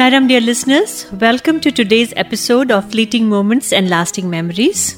Sairam, 0.00 0.28
dear 0.28 0.40
listeners, 0.40 0.92
welcome 1.20 1.60
to 1.60 1.70
today's 1.70 2.14
episode 2.16 2.70
of 2.70 2.90
Fleeting 2.90 3.28
Moments 3.28 3.70
and 3.70 3.90
Lasting 3.90 4.30
Memories, 4.30 4.96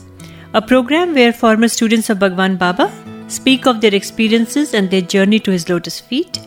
a 0.54 0.62
program 0.62 1.12
where 1.12 1.32
former 1.32 1.66
students 1.66 2.08
of 2.08 2.20
Bhagwan 2.20 2.54
Baba 2.56 2.88
speak 3.26 3.66
of 3.66 3.80
their 3.80 3.92
experiences 3.92 4.74
and 4.74 4.88
their 4.88 5.00
journey 5.00 5.40
to 5.40 5.50
his 5.50 5.68
lotus 5.68 5.98
feet. 5.98 6.38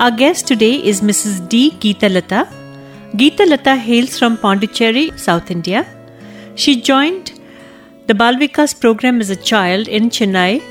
Our 0.00 0.10
guest 0.10 0.46
today 0.46 0.76
is 0.76 1.02
Mrs. 1.02 1.46
D. 1.50 1.72
Geeta 1.72 2.10
Lata. 2.10 2.48
Geeta 3.18 3.46
Lata 3.46 3.76
hails 3.76 4.18
from 4.18 4.38
Pondicherry, 4.38 5.12
South 5.18 5.50
India. 5.50 5.84
She 6.54 6.80
joined 6.80 7.38
the 8.06 8.14
Balvikas 8.14 8.80
program 8.80 9.20
as 9.20 9.28
a 9.28 9.36
child 9.36 9.86
in 9.86 10.08
Chennai 10.08 10.62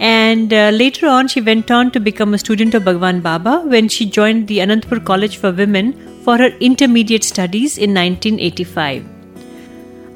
and 0.00 0.52
uh, 0.52 0.70
later 0.70 1.06
on 1.06 1.28
she 1.28 1.40
went 1.40 1.70
on 1.70 1.92
to 1.92 2.00
become 2.00 2.34
a 2.34 2.38
student 2.38 2.74
of 2.74 2.84
Bhagwan 2.84 3.20
Baba 3.20 3.60
when 3.60 3.88
she 3.88 4.04
joined 4.04 4.48
the 4.48 4.58
Anantapur 4.58 5.04
College 5.04 5.36
for 5.36 5.52
Women 5.52 6.13
for 6.24 6.38
her 6.38 6.50
intermediate 6.68 7.24
studies 7.24 7.76
in 7.76 7.94
1985. 7.94 9.04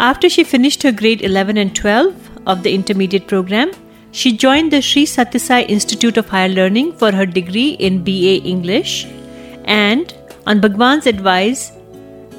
After 0.01 0.29
she 0.29 0.45
finished 0.45 0.83
her 0.83 0.93
grade 0.93 1.23
11 1.23 1.57
and 1.59 1.75
12 1.75 2.31
of 2.47 2.63
the 2.63 2.75
intermediate 2.75 3.27
program, 3.27 3.71
she 4.11 4.37
joined 4.37 4.73
the 4.73 4.81
Sri 4.81 5.05
Sathya 5.05 5.41
Sai 5.41 5.63
Institute 5.63 6.17
of 6.17 6.29
Higher 6.29 6.49
Learning 6.49 6.93
for 6.93 7.13
her 7.13 7.27
degree 7.27 7.71
in 7.89 8.03
BA 8.05 8.37
English 8.53 9.07
and, 9.65 10.15
on 10.47 10.61
Bhagwan's 10.61 11.07
advice, 11.07 11.73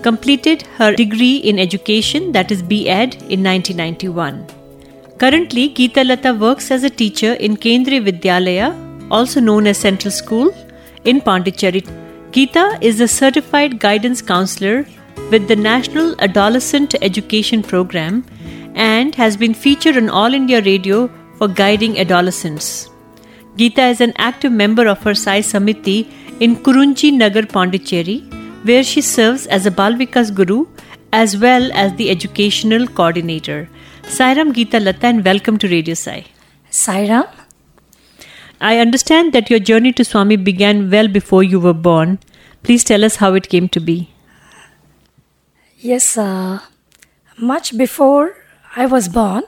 completed 0.02 0.64
her 0.78 0.96
degree 0.96 1.38
in 1.38 1.60
education, 1.60 2.32
that 2.32 2.52
is 2.52 2.64
B.Ed, 2.64 3.16
in 3.30 3.44
1991. 3.44 4.48
Currently, 5.18 5.70
Geeta 5.70 6.08
Lata 6.08 6.34
works 6.34 6.72
as 6.72 6.84
a 6.84 6.90
teacher 6.90 7.34
in 7.34 7.58
Kendriya 7.58 8.04
Vidyalaya, 8.10 8.70
also 9.12 9.40
known 9.40 9.68
as 9.68 9.78
Central 9.78 10.12
School, 10.12 10.54
in 11.04 11.20
Pondicherry. 11.22 11.84
Geeta 12.32 12.78
is 12.80 13.02
a 13.02 13.08
certified 13.08 13.80
guidance 13.80 14.22
counselor 14.22 14.86
with 15.32 15.48
the 15.48 15.56
National 15.56 16.16
Adolescent 16.22 16.94
Education 17.02 17.64
Program 17.64 18.24
and 18.76 19.16
has 19.16 19.36
been 19.36 19.56
featured 19.56 19.98
on 19.98 20.10
All 20.10 20.36
India 20.36 20.62
Radio 20.62 21.10
for 21.38 21.48
guiding 21.48 21.98
adolescents. 21.98 22.88
Geeta 23.58 23.90
is 23.90 24.00
an 24.00 24.14
active 24.18 24.52
member 24.52 24.88
of 24.88 25.02
her 25.02 25.16
Sai 25.16 25.40
Samiti 25.40 26.08
in 26.40 26.56
Kurunji 26.58 27.12
Nagar, 27.12 27.48
Pondicherry, 27.48 28.20
where 28.62 28.84
she 28.84 29.02
serves 29.02 29.48
as 29.48 29.66
a 29.66 29.72
Balvikas 29.72 30.34
Guru 30.34 30.68
as 31.12 31.36
well 31.36 31.72
as 31.74 31.96
the 31.96 32.12
educational 32.12 32.86
coordinator. 32.88 33.68
Sairam 34.04 34.54
Geeta 34.54 34.84
Lata 34.84 35.08
and 35.08 35.26
welcome 35.26 35.58
to 35.58 35.68
Radio 35.68 35.96
Sai. 35.96 36.26
Sairam? 36.70 37.39
I 38.62 38.78
understand 38.80 39.32
that 39.34 39.50
your 39.50 39.60
journey 39.60 39.94
to 39.94 40.04
Swami 40.04 40.36
began 40.36 40.90
well 40.90 41.08
before 41.08 41.44
you 41.44 41.60
were 41.60 41.74
born. 41.74 42.20
Please 42.62 42.84
tell 42.84 43.06
us 43.06 43.16
how 43.18 43.34
it 43.34 43.48
came 43.48 43.70
to 43.70 43.80
be. 43.80 44.12
Yes, 45.78 46.18
uh, 46.18 46.60
much 47.38 47.78
before 47.78 48.36
I 48.76 48.86
was 48.86 49.08
born, 49.08 49.44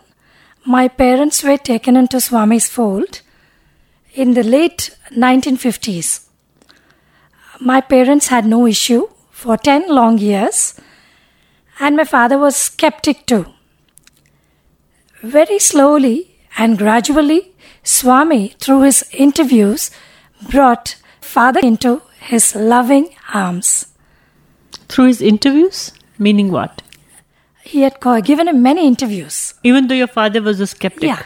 my 0.65 0.87
parents 0.87 1.43
were 1.43 1.57
taken 1.57 1.97
into 1.97 2.21
Swami's 2.21 2.69
fold 2.69 3.21
in 4.13 4.33
the 4.33 4.43
late 4.43 4.95
1950s. 5.11 6.27
My 7.59 7.81
parents 7.81 8.27
had 8.27 8.45
no 8.45 8.65
issue 8.65 9.09
for 9.29 9.57
10 9.57 9.89
long 9.89 10.19
years, 10.19 10.79
and 11.81 11.97
my 11.97 12.05
father 12.05 12.37
was 12.37 12.55
skeptic 12.55 13.25
too. 13.25 13.45
Very 15.21 15.59
slowly 15.59 16.30
and 16.61 16.77
gradually, 16.77 17.41
Swami, 17.83 18.55
through 18.59 18.81
his 18.81 18.97
interviews, 19.25 19.89
brought 20.51 20.95
father 21.19 21.59
into 21.59 22.01
his 22.19 22.55
loving 22.55 23.05
arms. 23.33 23.87
Through 24.87 25.07
his 25.07 25.21
interviews? 25.21 25.91
Meaning 26.19 26.51
what? 26.51 26.83
He 27.63 27.81
had 27.81 27.99
given 28.23 28.47
him 28.47 28.61
many 28.61 28.85
interviews. 28.85 29.55
Even 29.63 29.87
though 29.87 29.95
your 29.95 30.13
father 30.19 30.41
was 30.41 30.59
a 30.59 30.67
skeptic. 30.67 31.09
Yeah. 31.09 31.23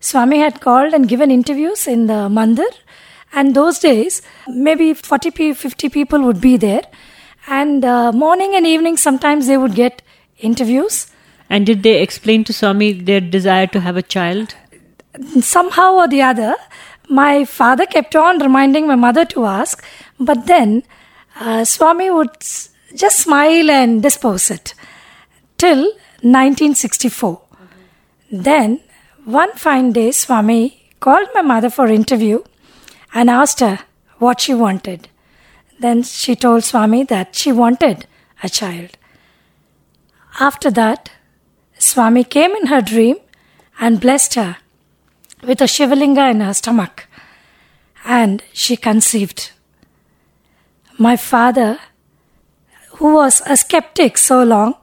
Swami 0.00 0.38
had 0.38 0.60
called 0.60 0.94
and 0.94 1.08
given 1.08 1.30
interviews 1.30 1.86
in 1.86 2.06
the 2.08 2.20
mandir, 2.38 2.72
and 3.32 3.54
those 3.54 3.78
days, 3.78 4.20
maybe 4.48 4.94
40 4.94 5.52
50 5.52 5.88
people 5.90 6.22
would 6.22 6.40
be 6.40 6.56
there. 6.56 6.82
And 7.46 7.84
uh, 7.84 8.10
morning 8.10 8.56
and 8.56 8.66
evening, 8.66 8.96
sometimes 8.96 9.46
they 9.46 9.58
would 9.58 9.76
get 9.76 10.02
interviews. 10.38 11.06
And 11.48 11.66
did 11.66 11.84
they 11.84 12.02
explain 12.02 12.42
to 12.44 12.52
Swami 12.52 12.92
their 12.92 13.20
desire 13.20 13.68
to 13.68 13.80
have 13.80 13.96
a 13.96 14.02
child? 14.02 14.56
Somehow 15.40 15.94
or 15.94 16.08
the 16.08 16.22
other, 16.22 16.54
my 17.08 17.44
father 17.44 17.86
kept 17.86 18.16
on 18.16 18.38
reminding 18.38 18.86
my 18.86 18.94
mother 18.94 19.24
to 19.26 19.44
ask, 19.44 19.84
but 20.18 20.46
then 20.46 20.82
uh, 21.38 21.64
Swami 21.64 22.10
would 22.10 22.30
just 22.94 23.18
smile 23.18 23.70
and 23.70 24.02
dispose 24.02 24.50
it 24.50 24.74
till 25.58 25.82
1964. 26.22 27.40
Then, 28.30 28.80
one 29.24 29.52
fine 29.52 29.92
day, 29.92 30.12
Swami 30.12 30.88
called 31.00 31.28
my 31.34 31.42
mother 31.42 31.68
for 31.68 31.86
interview 31.88 32.42
and 33.12 33.28
asked 33.28 33.60
her 33.60 33.80
what 34.18 34.40
she 34.40 34.54
wanted. 34.54 35.08
Then 35.80 36.02
she 36.02 36.34
told 36.34 36.64
Swami 36.64 37.04
that 37.04 37.34
she 37.34 37.52
wanted 37.52 38.06
a 38.42 38.48
child. 38.48 38.96
After 40.40 40.70
that, 40.70 41.10
Swami 41.78 42.24
came 42.24 42.52
in 42.52 42.68
her 42.68 42.80
dream 42.80 43.16
and 43.80 44.00
blessed 44.00 44.34
her 44.34 44.56
with 45.42 45.60
a 45.60 45.64
Shivalinga 45.64 46.30
in 46.30 46.40
her 46.40 46.54
stomach, 46.54 47.08
and 48.04 48.42
she 48.52 48.76
conceived. 48.76 49.50
My 50.98 51.16
father, 51.16 51.78
who 52.96 53.14
was 53.14 53.42
a 53.46 53.56
skeptic 53.56 54.18
so 54.18 54.42
long, 54.42 54.74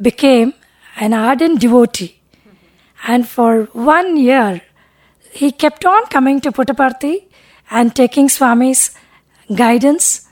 became 0.00 0.54
an 0.96 1.14
ardent 1.14 1.60
devotee, 1.60 2.20
and 3.06 3.26
for 3.26 3.64
one 3.72 4.16
year 4.16 4.60
he 5.30 5.52
kept 5.52 5.84
on 5.84 6.06
coming 6.06 6.40
to 6.40 6.52
Puttaparthi 6.52 7.24
and 7.70 7.94
taking 7.94 8.28
Swami's 8.28 8.90
guidance. 9.54 10.26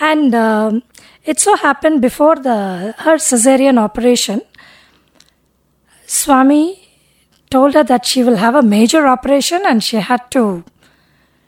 And 0.00 0.34
um, 0.34 0.82
it 1.24 1.38
so 1.38 1.56
happened 1.56 2.02
before 2.02 2.36
the 2.36 2.94
her 2.98 3.16
cesarean 3.16 3.78
operation, 3.78 4.42
Swami 6.06 6.83
told 7.54 7.74
her 7.78 7.84
that 7.90 8.04
she 8.10 8.22
will 8.26 8.38
have 8.44 8.56
a 8.60 8.68
major 8.76 9.02
operation 9.06 9.62
and 9.70 9.82
she 9.88 9.98
had 10.10 10.22
to. 10.36 10.44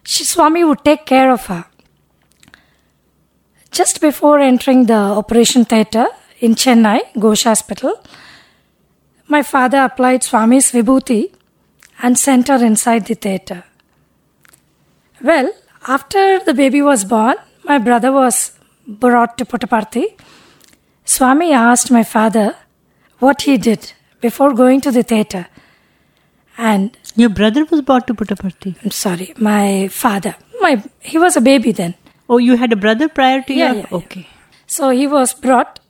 She, 0.05 0.23
Swami 0.33 0.63
would 0.65 0.85
take 0.85 1.05
care 1.15 1.31
of 1.33 1.47
her. 1.47 1.65
Just 3.79 4.01
before 4.01 4.39
entering 4.39 4.87
the 4.87 5.01
operation 5.23 5.65
theatre 5.65 6.07
in 6.39 6.55
Chennai, 6.55 7.01
Gosha 7.25 7.49
Hospital, 7.55 7.95
my 9.35 9.43
father 9.43 9.81
applied 9.89 10.23
Swami's 10.23 10.71
vibhuti 10.71 11.23
and 12.03 12.17
sent 12.17 12.49
her 12.49 12.61
inside 12.71 13.07
the 13.07 13.15
theatre. 13.15 13.65
Well, 15.21 15.51
after 15.89 16.39
the 16.39 16.55
baby 16.55 16.83
was 16.83 17.05
born, 17.05 17.37
my 17.65 17.79
brother 17.79 18.13
was 18.13 18.53
brought 18.87 19.37
to 19.39 19.45
Puttaparthi. 19.45 20.07
Swami 21.05 21.53
asked 21.53 21.91
my 21.91 22.05
father 22.05 22.49
what 23.19 23.43
he 23.43 23.57
did 23.59 23.93
before 24.21 24.53
going 24.55 24.81
to 24.83 24.93
the 24.93 25.03
theatre. 25.03 25.47
And 26.59 26.97
Your 27.17 27.29
brother 27.29 27.65
was 27.67 27.83
brought 27.83 28.07
to 28.07 28.15
Puttaparthi. 28.15 28.77
I'm 28.83 28.91
sorry, 28.91 29.33
my 29.39 29.89
father, 29.89 30.37
my 30.61 30.83
he 31.01 31.19
was 31.19 31.37
a 31.37 31.41
baby 31.41 31.73
then. 31.73 31.95
Oh, 32.29 32.39
you 32.39 32.57
had 32.57 32.73
a 32.73 32.77
brother 32.77 33.09
prior 33.09 33.43
to 33.43 33.55
Yeah, 33.55 33.73
your. 33.73 33.77
yeah, 33.83 33.87
yeah. 33.91 33.97
okay. 33.99 34.27
So 34.67 34.91
he 34.91 35.07
was 35.07 35.33
brought, 35.35 35.81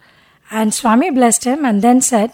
and 0.50 0.74
Swami 0.74 1.10
blessed 1.10 1.44
him 1.44 1.64
and 1.64 1.82
then 1.82 2.00
said, 2.00 2.32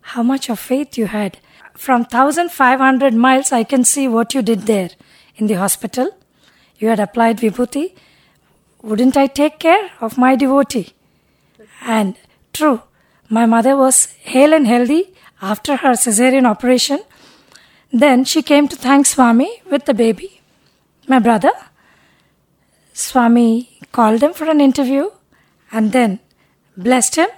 How 0.00 0.22
much 0.22 0.48
of 0.48 0.58
faith 0.58 0.96
you 0.98 1.06
had. 1.06 1.38
From 1.74 2.04
1500 2.04 3.12
miles, 3.14 3.52
I 3.52 3.62
can 3.62 3.84
see 3.84 4.08
what 4.08 4.32
you 4.34 4.40
did 4.42 4.62
there 4.62 4.90
in 5.36 5.46
the 5.46 5.54
hospital. 5.54 6.10
You 6.78 6.88
had 6.88 6.98
applied 7.00 7.38
vibhuti. 7.38 7.94
Wouldn't 8.82 9.16
I 9.16 9.26
take 9.26 9.58
care 9.58 9.90
of 10.00 10.16
my 10.16 10.34
devotee? 10.36 10.94
And 11.82 12.16
true, 12.52 12.82
my 13.28 13.44
mother 13.46 13.76
was 13.76 14.06
hale 14.22 14.54
and 14.54 14.66
healthy 14.66 15.12
after 15.42 15.76
her 15.76 15.92
cesarean 15.92 16.46
operation. 16.46 17.00
Then 17.92 18.24
she 18.24 18.42
came 18.42 18.68
to 18.68 18.76
thank 18.76 19.06
Swami 19.06 19.62
with 19.70 19.84
the 19.84 19.94
baby, 19.94 20.40
my 21.06 21.18
brother. 21.18 21.52
Swami 22.92 23.78
called 23.92 24.22
him 24.22 24.32
for 24.32 24.50
an 24.50 24.60
interview 24.60 25.10
and 25.70 25.92
then 25.92 26.18
blessed 26.76 27.16
him 27.16 27.28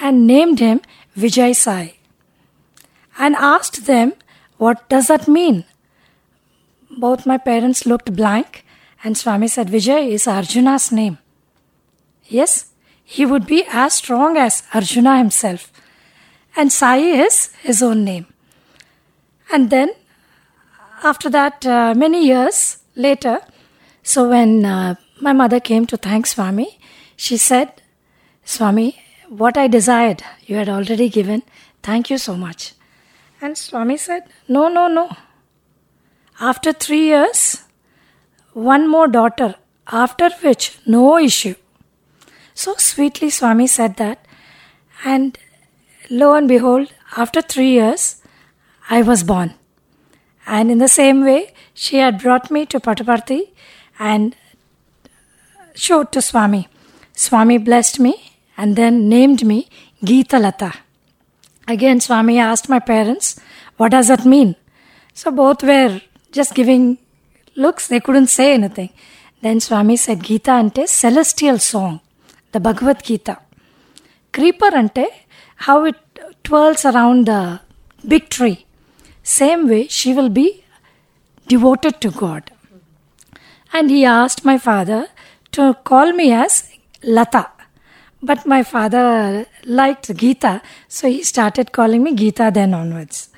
and 0.00 0.26
named 0.26 0.58
him 0.58 0.80
Vijay 1.16 1.54
Sai 1.54 1.94
and 3.18 3.36
asked 3.36 3.86
them, 3.86 4.14
What 4.58 4.88
does 4.88 5.06
that 5.08 5.28
mean? 5.28 5.64
Both 6.90 7.26
my 7.26 7.38
parents 7.38 7.86
looked 7.86 8.14
blank 8.14 8.64
and 9.02 9.16
Swami 9.16 9.48
said, 9.48 9.68
Vijay 9.68 10.08
is 10.08 10.26
Arjuna's 10.26 10.90
name. 10.90 11.18
Yes, 12.26 12.72
he 13.04 13.26
would 13.26 13.46
be 13.46 13.64
as 13.68 13.94
strong 13.94 14.36
as 14.36 14.62
Arjuna 14.72 15.18
himself. 15.18 15.70
And 16.56 16.72
Sai 16.72 16.96
is 16.98 17.52
his 17.62 17.82
own 17.82 18.04
name. 18.04 18.26
And 19.52 19.70
then, 19.70 19.90
after 21.02 21.30
that, 21.30 21.66
uh, 21.66 21.94
many 21.94 22.26
years 22.26 22.78
later, 22.94 23.40
so 24.02 24.28
when 24.28 24.64
uh, 24.64 24.96
my 25.20 25.32
mother 25.32 25.60
came 25.60 25.86
to 25.86 25.96
thank 25.96 26.26
Swami, 26.26 26.78
she 27.16 27.36
said, 27.36 27.82
Swami, 28.44 29.02
what 29.28 29.56
I 29.56 29.68
desired, 29.68 30.22
you 30.46 30.56
had 30.56 30.68
already 30.68 31.08
given. 31.08 31.42
Thank 31.82 32.10
you 32.10 32.18
so 32.18 32.36
much. 32.36 32.74
And 33.40 33.56
Swami 33.56 33.96
said, 33.96 34.24
No, 34.48 34.68
no, 34.68 34.88
no. 34.88 35.16
After 36.40 36.72
three 36.72 37.04
years, 37.06 37.62
one 38.52 38.88
more 38.88 39.08
daughter, 39.08 39.54
after 39.86 40.30
which, 40.42 40.78
no 40.86 41.18
issue. 41.18 41.54
So 42.54 42.74
sweetly, 42.76 43.30
Swami 43.30 43.66
said 43.66 43.96
that. 43.96 44.26
And 45.04 45.38
lo 46.10 46.34
and 46.34 46.48
behold, 46.48 46.92
after 47.16 47.42
three 47.42 47.70
years, 47.70 48.22
I 48.90 49.02
was 49.02 49.22
born. 49.24 49.54
And 50.46 50.70
in 50.70 50.78
the 50.78 50.88
same 50.88 51.24
way, 51.24 51.54
she 51.72 51.96
had 51.96 52.20
brought 52.20 52.50
me 52.50 52.66
to 52.66 52.80
Puttaparthi 52.80 53.50
and 53.98 54.36
showed 55.74 56.12
to 56.12 56.20
Swami. 56.20 56.68
Swami 57.14 57.58
blessed 57.58 57.98
me 58.00 58.32
and 58.56 58.76
then 58.76 59.08
named 59.08 59.44
me 59.44 59.68
Geeta 60.04 60.40
Lata. 60.40 60.72
Again, 61.66 62.00
Swami 62.00 62.38
asked 62.38 62.68
my 62.68 62.78
parents, 62.78 63.40
What 63.76 63.92
does 63.92 64.08
that 64.08 64.24
mean? 64.24 64.56
So 65.14 65.30
both 65.30 65.62
were 65.62 66.00
just 66.30 66.54
giving 66.54 66.98
looks, 67.56 67.86
they 67.86 68.00
couldn't 68.00 68.26
say 68.26 68.54
anything. 68.54 68.90
Then 69.40 69.60
Swami 69.60 69.96
said, 69.96 70.20
Geeta 70.20 70.48
ante 70.48 70.86
celestial 70.86 71.58
song, 71.58 72.00
the 72.52 72.60
Bhagavad 72.60 73.02
Gita. 73.02 73.38
Creeper 74.32 74.74
ante 74.74 75.06
how 75.56 75.84
it 75.84 75.96
twirls 76.42 76.84
around 76.84 77.26
the 77.26 77.60
big 78.06 78.28
tree. 78.28 78.63
Same 79.24 79.68
way, 79.68 79.88
she 79.88 80.12
will 80.12 80.28
be 80.28 80.64
devoted 81.48 82.00
to 82.02 82.10
God. 82.10 82.52
And 83.72 83.90
he 83.90 84.04
asked 84.04 84.44
my 84.44 84.58
father 84.58 85.08
to 85.52 85.74
call 85.82 86.12
me 86.12 86.30
as 86.32 86.70
Lata. 87.02 87.50
But 88.22 88.46
my 88.46 88.62
father 88.62 89.46
liked 89.64 90.14
Gita, 90.14 90.62
so 90.88 91.08
he 91.08 91.22
started 91.22 91.72
calling 91.72 92.02
me 92.02 92.14
Gita 92.14 92.50
then 92.52 92.74
onwards. 92.74 93.30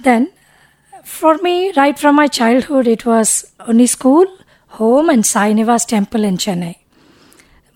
Then, 0.00 0.32
for 1.04 1.36
me, 1.38 1.72
right 1.76 1.98
from 1.98 2.14
my 2.16 2.28
childhood, 2.28 2.86
it 2.86 3.04
was 3.04 3.52
only 3.66 3.86
school, 3.86 4.26
home, 4.68 5.10
and 5.10 5.26
Sai 5.26 5.52
Nivas 5.52 5.86
temple 5.86 6.24
in 6.24 6.36
Chennai. 6.36 6.76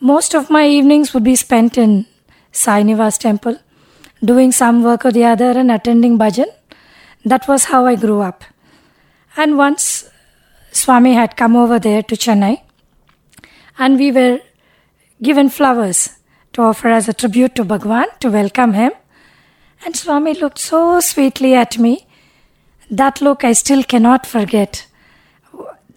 Most 0.00 0.34
of 0.34 0.50
my 0.50 0.66
evenings 0.66 1.12
would 1.14 1.24
be 1.24 1.36
spent 1.36 1.76
in 1.76 2.06
Sai 2.52 2.82
Nivas 2.82 3.18
temple, 3.18 3.58
doing 4.24 4.52
some 4.52 4.82
work 4.82 5.04
or 5.04 5.12
the 5.12 5.24
other 5.24 5.50
and 5.50 5.70
attending 5.70 6.18
bhajan. 6.18 6.50
That 7.24 7.46
was 7.48 7.64
how 7.64 7.86
I 7.86 7.96
grew 7.96 8.20
up. 8.20 8.44
And 9.36 9.56
once 9.58 10.08
Swami 10.72 11.14
had 11.14 11.36
come 11.36 11.56
over 11.56 11.78
there 11.78 12.02
to 12.02 12.14
Chennai, 12.14 12.62
and 13.78 13.98
we 13.98 14.12
were 14.12 14.40
given 15.22 15.48
flowers 15.48 16.10
to 16.52 16.62
offer 16.62 16.88
as 16.88 17.08
a 17.08 17.12
tribute 17.12 17.54
to 17.56 17.64
Bhagwan 17.64 18.06
to 18.20 18.30
welcome 18.30 18.72
him. 18.74 18.92
And 19.84 19.96
Swami 19.96 20.34
looked 20.34 20.58
so 20.58 21.00
sweetly 21.00 21.54
at 21.54 21.78
me. 21.78 22.06
That 22.90 23.20
look 23.20 23.44
I 23.44 23.52
still 23.52 23.82
cannot 23.82 24.26
forget. 24.26 24.86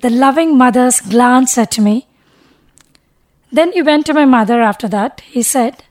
The 0.02 0.10
loving 0.10 0.58
mother's 0.58 1.02
glance 1.02 1.58
at 1.58 1.78
me. 1.80 2.08
Then 3.52 3.72
he 3.72 3.82
went 3.82 4.06
to 4.08 4.14
my 4.14 4.26
mother 4.26 4.62
after 4.62 4.88
that. 4.88 5.22
He 5.22 5.42
said, 5.42 5.84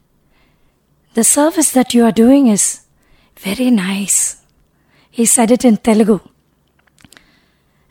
The 1.17 1.25
service 1.25 1.71
that 1.71 1.95
you 1.95 2.05
are 2.05 2.13
doing 2.13 2.47
is 2.49 2.65
very 3.39 3.71
nice. 3.71 4.37
He 5.11 5.25
said 5.25 5.51
it 5.51 5.65
in 5.65 5.79
Telugu. 5.79 6.19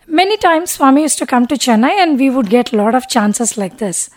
Many 0.06 0.38
times 0.38 0.70
Swami 0.74 1.02
used 1.02 1.18
to 1.18 1.26
come 1.26 1.48
to 1.48 1.56
Chennai 1.56 1.94
and 2.04 2.20
we 2.20 2.30
would 2.30 2.52
get 2.52 2.72
a 2.72 2.76
lot 2.76 2.94
of 2.94 3.08
chances 3.10 3.58
like 3.58 3.80
this. 3.80 4.12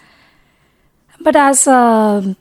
But 1.21 1.37
as 1.37 1.67
a 1.67 2.37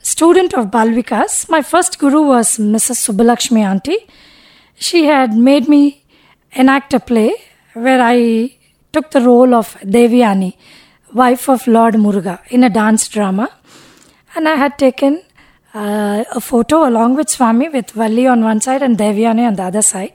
student 0.00 0.54
of 0.54 0.72
Balvikas, 0.72 1.48
my 1.48 1.62
first 1.62 2.00
guru 2.00 2.22
was 2.22 2.56
Mrs. 2.58 2.98
Subbalakshmi 3.04 3.60
Auntie. 3.60 4.08
She 4.74 5.04
had 5.04 5.34
made 5.34 5.68
me 5.68 6.02
enact 6.50 6.94
a 6.94 6.98
play 6.98 7.32
where 7.74 8.02
I 8.02 8.56
took 8.92 9.12
the 9.12 9.20
role 9.20 9.54
of 9.54 9.76
Devyani, 9.82 10.56
wife 11.12 11.48
of 11.48 11.68
Lord 11.68 11.94
Muruga, 11.94 12.40
in 12.48 12.64
a 12.64 12.70
dance 12.70 13.06
drama. 13.06 13.48
And 14.34 14.48
I 14.48 14.56
had 14.56 14.76
taken 14.78 15.22
uh, 15.74 16.24
a 16.32 16.40
photo 16.40 16.88
along 16.88 17.16
with 17.16 17.28
Swami 17.28 17.68
with 17.68 17.90
Valli 17.90 18.26
on 18.26 18.44
one 18.44 18.60
side 18.60 18.82
and 18.82 18.96
Devyani 18.96 19.46
on 19.46 19.56
the 19.56 19.64
other 19.64 19.82
side. 19.82 20.12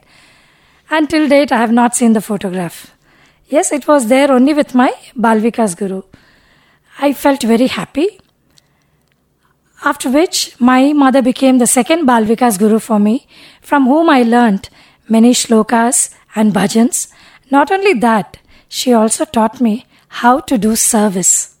Until 0.88 1.28
date, 1.28 1.52
I 1.52 1.58
have 1.58 1.70
not 1.70 1.94
seen 1.94 2.14
the 2.14 2.20
photograph. 2.20 2.96
Yes, 3.48 3.70
it 3.70 3.86
was 3.86 4.08
there 4.08 4.32
only 4.32 4.54
with 4.54 4.74
my 4.74 4.92
Balvikas 5.16 5.76
Guru. 5.76 6.02
I 6.98 7.12
felt 7.12 7.42
very 7.42 7.66
happy. 7.66 8.20
After 9.84 10.10
which, 10.10 10.58
my 10.60 10.92
mother 10.92 11.22
became 11.22 11.58
the 11.58 11.66
second 11.66 12.06
Balvikas 12.06 12.58
Guru 12.58 12.78
for 12.78 12.98
me, 12.98 13.26
from 13.60 13.86
whom 13.86 14.10
I 14.10 14.22
learnt 14.22 14.70
many 15.08 15.32
shlokas 15.32 16.14
and 16.34 16.52
bhajans. 16.52 17.12
Not 17.50 17.70
only 17.70 17.94
that, 17.94 18.38
she 18.68 18.92
also 18.92 19.24
taught 19.24 19.60
me 19.60 19.86
how 20.08 20.40
to 20.40 20.58
do 20.58 20.76
service. 20.76 21.56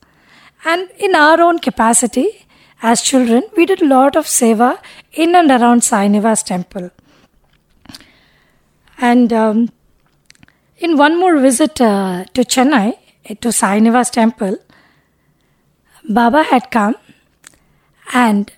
And 0.64 0.88
in 0.98 1.14
our 1.14 1.40
own 1.40 1.58
capacity, 1.58 2.46
as 2.82 3.02
children, 3.02 3.42
we 3.56 3.66
did 3.66 3.82
a 3.82 3.86
lot 3.86 4.16
of 4.16 4.26
seva 4.26 4.78
in 5.12 5.34
and 5.34 5.50
around 5.50 5.84
Sai 5.84 6.08
Nivas 6.08 6.44
temple. 6.44 6.90
And 8.98 9.32
um, 9.32 9.70
in 10.78 10.96
one 10.96 11.18
more 11.18 11.38
visit 11.38 11.80
uh, 11.80 12.24
to 12.34 12.42
Chennai, 12.42 12.96
to 13.40 13.52
Sai 13.52 13.80
Nivas 13.80 14.10
temple, 14.10 14.56
Baba 16.08 16.42
had 16.42 16.70
come 16.70 16.96
and 18.12 18.52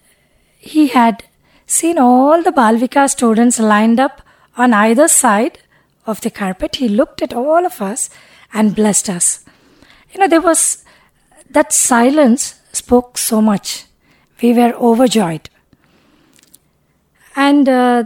he 0.57 0.89
had 0.89 1.25
seen 1.67 1.99
all 1.99 2.43
the 2.43 2.53
Balvika 2.53 3.09
students 3.11 3.59
lined 3.59 3.99
up 3.99 4.23
on 4.57 4.73
either 4.73 5.09
side 5.09 5.59
of 6.07 6.21
the 6.21 6.31
carpet. 6.31 6.77
He 6.77 6.89
looked 6.89 7.23
at 7.23 7.33
all 7.33 7.67
of 7.67 7.81
us 7.83 8.11
and 8.53 8.75
blessed 8.75 9.09
us. 9.09 9.45
You 10.13 10.21
know, 10.21 10.29
there 10.29 10.41
was 10.41 10.85
that 11.51 11.73
silence 11.73 12.61
spoke 12.73 13.19
so 13.19 13.43
much. 13.43 13.87
We 14.43 14.53
were 14.53 14.75
overjoyed. 14.75 15.49
And 17.37 17.69
uh, 17.69 18.05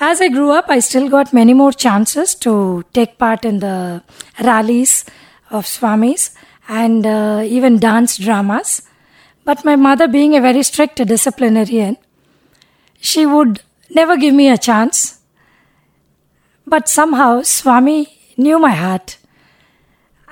as 0.00 0.20
I 0.20 0.28
grew 0.28 0.50
up, 0.52 0.66
I 0.68 0.80
still 0.80 1.08
got 1.08 1.32
many 1.32 1.52
more 1.52 1.72
chances 1.72 2.34
to 2.36 2.84
take 2.94 3.18
part 3.18 3.44
in 3.44 3.58
the 3.60 4.02
rallies 4.42 5.04
of 5.50 5.66
Swamis 5.66 6.34
and 6.68 7.06
uh, 7.06 7.42
even 7.44 7.78
dance 7.78 8.16
dramas. 8.16 8.82
But 9.44 9.64
my 9.64 9.76
mother, 9.76 10.08
being 10.08 10.34
a 10.34 10.40
very 10.40 10.62
strict 10.62 11.04
disciplinarian, 11.06 11.98
she 13.00 13.26
would 13.26 13.62
never 13.90 14.16
give 14.16 14.34
me 14.34 14.48
a 14.48 14.58
chance. 14.58 15.20
But 16.66 16.88
somehow, 16.88 17.42
Swami 17.42 18.06
knew 18.36 18.58
my 18.58 18.70
heart. 18.70 19.18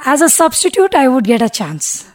As 0.05 0.21
a 0.21 0.29
substitute, 0.29 0.95
I 0.95 1.09
would 1.09 1.25
get 1.25 1.43
a 1.43 1.49
chance. 1.51 2.09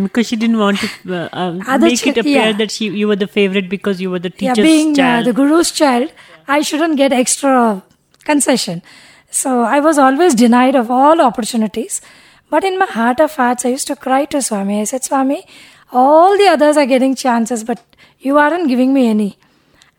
Because 0.00 0.28
she 0.28 0.36
didn't 0.36 0.58
want 0.58 0.78
to 0.78 0.88
uh, 1.14 1.28
uh, 1.32 1.78
make 1.78 2.06
it 2.06 2.18
appear 2.18 2.46
yeah. 2.46 2.52
that 2.52 2.70
she, 2.70 2.88
you 2.88 3.08
were 3.08 3.16
the 3.16 3.26
favorite 3.26 3.68
because 3.68 4.00
you 4.00 4.10
were 4.10 4.20
the 4.20 4.32
yeah, 4.38 4.54
teacher's 4.54 4.64
being 4.64 5.00
uh, 5.00 5.22
the 5.22 5.32
guru's 5.32 5.72
child, 5.72 6.12
I 6.46 6.62
shouldn't 6.62 6.96
get 6.96 7.12
extra 7.12 7.82
concession. 8.24 8.82
So 9.30 9.62
I 9.62 9.80
was 9.80 9.98
always 9.98 10.34
denied 10.34 10.76
of 10.76 10.90
all 10.90 11.20
opportunities. 11.20 12.00
But 12.48 12.64
in 12.64 12.78
my 12.78 12.86
heart 12.86 13.20
of 13.20 13.34
hearts, 13.34 13.66
I 13.66 13.70
used 13.70 13.88
to 13.88 13.96
cry 13.96 14.24
to 14.26 14.40
Swami. 14.40 14.80
I 14.80 14.84
said, 14.84 15.04
Swami, 15.04 15.44
all 15.92 16.38
the 16.38 16.46
others 16.46 16.76
are 16.76 16.86
getting 16.86 17.14
chances, 17.14 17.64
but 17.64 17.82
you 18.20 18.38
aren't 18.38 18.68
giving 18.68 18.94
me 18.94 19.08
any. 19.08 19.36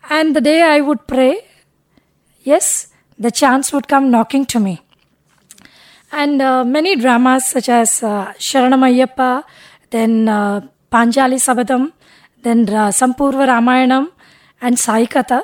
And 0.09 0.35
the 0.35 0.41
day 0.41 0.61
I 0.63 0.81
would 0.81 1.07
pray, 1.07 1.41
yes, 2.41 2.87
the 3.17 3.31
chance 3.31 3.71
would 3.73 3.87
come 3.87 4.09
knocking 4.09 4.45
to 4.47 4.59
me. 4.59 4.81
And 6.11 6.41
uh, 6.41 6.63
many 6.63 6.95
dramas 6.95 7.45
such 7.45 7.69
as 7.69 8.01
uh, 8.01 8.33
Sharanamayappa, 8.39 9.43
then 9.91 10.27
uh, 10.27 10.61
Panjali 10.91 11.39
Sabadam, 11.47 11.91
then 12.43 12.69
uh, 12.69 12.89
Sampoorna 12.89 13.47
Ramayanam, 13.47 14.11
and 14.61 14.75
Saikata. 14.77 15.43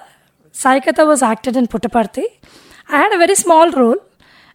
Saikata 0.53 1.05
was 1.05 1.21
acted 1.21 1.55
in 1.55 1.67
Puttaparthi. 1.67 2.23
I 2.87 2.97
had 2.97 3.13
a 3.13 3.17
very 3.17 3.35
small 3.35 3.71
role, 3.71 3.97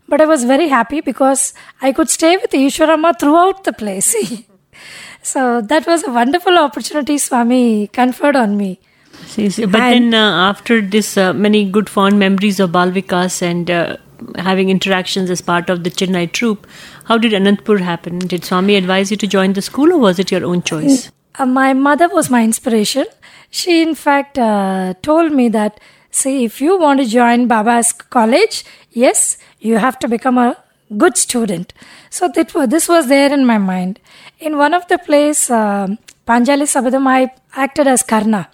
but 0.09 0.21
I 0.21 0.27
was 0.27 0.45
very 0.45 0.69
happy 0.69 1.01
because 1.01 1.53
I 1.83 1.93
could 1.93 2.09
stay 2.09 2.37
with 2.37 2.51
Easwaramma 2.51 3.19
throughout 3.19 3.65
the 3.65 3.73
play. 3.73 4.01
See? 4.01 4.47
so 5.23 5.61
that 5.61 5.87
was 5.87 6.05
a 6.05 6.11
wonderful 6.11 6.57
opportunity 6.59 7.19
Swami 7.19 7.89
conferred 7.89 8.37
on 8.37 8.57
me. 8.57 8.81
See, 9.27 9.51
see, 9.51 9.67
But 9.67 9.81
And- 9.81 10.13
then 10.13 10.15
uh, 10.15 10.51
after 10.51 10.81
this, 10.81 11.17
uh, 11.17 11.33
many 11.33 11.69
good 11.71 11.89
fond 11.89 12.19
memories 12.19 12.59
of 12.61 12.71
Balvikas 12.71 13.43
and 13.43 13.71
uh, 13.71 13.97
having 14.37 14.71
interactions 14.71 15.31
as 15.31 15.41
part 15.41 15.69
of 15.71 15.85
the 15.85 15.91
Chennai 15.91 16.31
troupe, 16.33 16.67
how 17.11 17.19
did 17.19 17.33
Anantapur 17.33 17.81
happen? 17.81 18.19
Did 18.21 18.45
Swami 18.45 18.77
advise 18.77 19.11
you 19.11 19.17
to 19.17 19.27
join 19.27 19.55
the 19.55 19.63
school 19.63 19.93
or 19.93 19.99
was 19.99 20.21
it 20.21 20.31
your 20.31 20.45
own 20.45 20.63
choice? 20.63 21.11
Uh, 21.37 21.45
my 21.45 21.73
mother 21.73 22.09
was 22.09 22.31
my 22.31 22.45
inspiration. 22.45 23.07
She, 23.51 23.83
in 23.83 23.97
fact, 23.97 24.39
uh, 24.39 24.95
told 25.03 25.33
me 25.33 25.49
that, 25.49 25.81
see, 26.13 26.45
if 26.45 26.61
you 26.61 26.79
want 26.79 27.01
to 27.01 27.07
join 27.07 27.49
Baba's 27.49 27.91
college, 27.91 28.65
yes, 28.93 29.39
you 29.59 29.79
have 29.79 29.99
to 29.99 30.07
become 30.07 30.39
a 30.39 30.57
good 30.97 31.17
student. 31.17 31.73
So 32.11 32.29
that 32.29 32.55
was, 32.55 32.69
this 32.69 32.89
was 32.89 33.09
there 33.09 33.35
in 33.35 33.45
my 33.45 33.59
mind. 33.59 33.99
In 34.39 34.57
one 34.57 34.73
of 34.73 34.87
the 34.87 34.99
plays, 34.99 35.51
uh, 35.51 35.89
Panjali 36.29 36.69
Sabadam, 36.75 37.09
I 37.09 37.33
acted 37.55 37.89
as 37.89 38.05
Karna. 38.05 38.49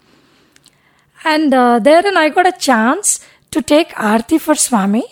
And 1.24 1.52
uh, 1.52 1.78
therein 1.78 2.16
I 2.16 2.30
got 2.30 2.46
a 2.46 2.52
chance 2.52 3.20
to 3.50 3.60
take 3.60 3.90
Aarti 3.90 4.40
for 4.40 4.54
Swami 4.54 5.04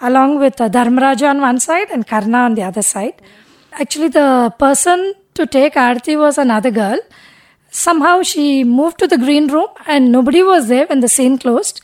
along 0.00 0.38
with 0.38 0.60
uh, 0.60 0.68
Dharmaraja 0.68 1.30
on 1.30 1.40
one 1.40 1.58
side 1.58 1.90
and 1.90 2.06
Karna 2.06 2.38
on 2.38 2.54
the 2.54 2.62
other 2.62 2.82
side. 2.82 3.20
Actually, 3.72 4.08
the 4.08 4.52
person 4.58 5.14
to 5.34 5.46
take 5.46 5.74
Aarti 5.74 6.18
was 6.18 6.38
another 6.38 6.70
girl. 6.70 6.98
Somehow 7.70 8.22
she 8.22 8.64
moved 8.64 8.98
to 8.98 9.06
the 9.06 9.18
green 9.18 9.48
room 9.48 9.68
and 9.86 10.10
nobody 10.10 10.42
was 10.42 10.68
there 10.68 10.86
when 10.86 11.00
the 11.00 11.08
scene 11.08 11.38
closed. 11.38 11.80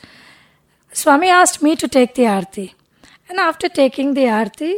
Swami 0.91 1.29
asked 1.29 1.61
me 1.61 1.75
to 1.75 1.87
take 1.87 2.15
the 2.15 2.23
Aarti. 2.23 2.73
And 3.29 3.39
after 3.39 3.69
taking 3.69 4.13
the 4.13 4.25
Aarti, 4.25 4.73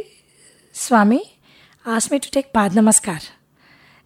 Swami 0.72 1.38
asked 1.84 2.10
me 2.10 2.18
to 2.18 2.30
take 2.30 2.52
Padnamaskar. 2.52 3.28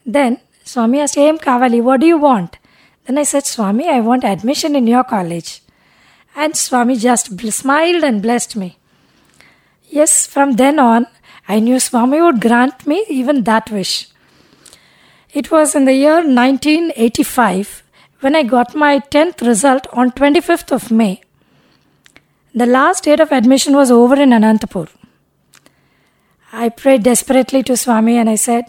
Then 0.05 0.41
Swami 0.65 1.01
asked, 1.01 1.19
Em 1.19 1.39
Kavali, 1.39 1.83
what 1.83 2.01
do 2.01 2.07
you 2.07 2.19
want? 2.19 2.59
Then 3.07 3.19
I 3.19 3.25
said, 3.25 3.47
Swami, 3.47 3.89
I 3.89 4.01
want 4.01 4.25
admission 4.25 4.77
in 4.77 4.87
your 4.87 5.05
college. 5.05 5.63
And 6.37 6.57
Swami 6.57 6.97
just 6.97 7.41
smiled 7.53 8.05
and 8.05 8.23
blessed 8.23 8.57
me. 8.57 8.79
Yes, 9.93 10.25
from 10.25 10.53
then 10.53 10.79
on, 10.79 11.09
I 11.49 11.59
knew 11.59 11.81
Swami 11.81 12.21
would 12.23 12.41
grant 12.41 12.87
me 12.87 13.05
even 13.09 13.43
that 13.43 13.73
wish. 13.73 14.09
It 15.33 15.51
was 15.51 15.75
in 15.75 15.85
the 15.85 15.95
year 15.95 16.19
1985 16.23 17.83
when 18.21 18.37
I 18.37 18.45
got 18.45 18.77
my 18.77 19.01
10th 19.01 19.45
result 19.45 19.89
on 19.93 20.13
25th 20.13 20.71
of 20.71 20.93
May. 20.93 21.21
The 22.55 22.67
last 22.67 23.03
date 23.05 23.19
of 23.19 23.33
admission 23.33 23.75
was 23.75 23.91
over 23.91 24.15
in 24.15 24.31
Anantapur. 24.31 24.89
I 26.53 26.69
prayed 26.69 27.03
desperately 27.03 27.65
to 27.65 27.77
Swami 27.77 28.17
and 28.17 28.31
I 28.31 28.37
said, 28.37 28.67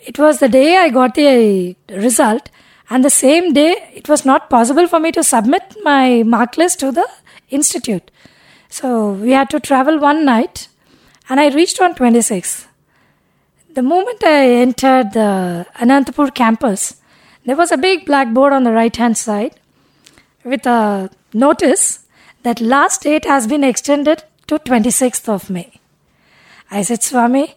It 0.00 0.18
was 0.18 0.40
the 0.40 0.48
day 0.48 0.78
I 0.78 0.88
got 0.88 1.14
the 1.14 1.76
result, 1.90 2.50
and 2.90 3.04
the 3.04 3.10
same 3.10 3.52
day 3.52 3.88
it 3.94 4.08
was 4.08 4.24
not 4.24 4.50
possible 4.50 4.88
for 4.88 4.98
me 4.98 5.12
to 5.12 5.22
submit 5.22 5.76
my 5.84 6.24
mark 6.24 6.56
list 6.56 6.80
to 6.80 6.90
the 6.90 7.08
institute. 7.50 8.10
So 8.68 9.12
we 9.12 9.30
had 9.32 9.50
to 9.50 9.60
travel 9.60 9.98
one 9.98 10.24
night, 10.24 10.68
and 11.28 11.40
I 11.40 11.48
reached 11.48 11.80
on 11.80 11.94
26th. 11.94 12.66
The 13.74 13.82
moment 13.82 14.22
I 14.22 14.50
entered 14.50 15.12
the 15.12 15.66
Anantapur 15.76 16.34
campus, 16.34 17.00
there 17.44 17.56
was 17.56 17.72
a 17.72 17.76
big 17.76 18.06
blackboard 18.06 18.52
on 18.52 18.64
the 18.64 18.72
right 18.72 18.94
hand 18.94 19.16
side 19.16 19.58
with 20.44 20.66
a 20.66 21.10
notice 21.32 22.06
that 22.42 22.60
last 22.60 23.02
date 23.02 23.24
has 23.24 23.46
been 23.46 23.64
extended 23.64 24.22
to 24.46 24.58
26th 24.58 25.28
of 25.28 25.50
May. 25.50 25.72
I 26.70 26.82
said, 26.82 27.02
Swami, 27.02 27.54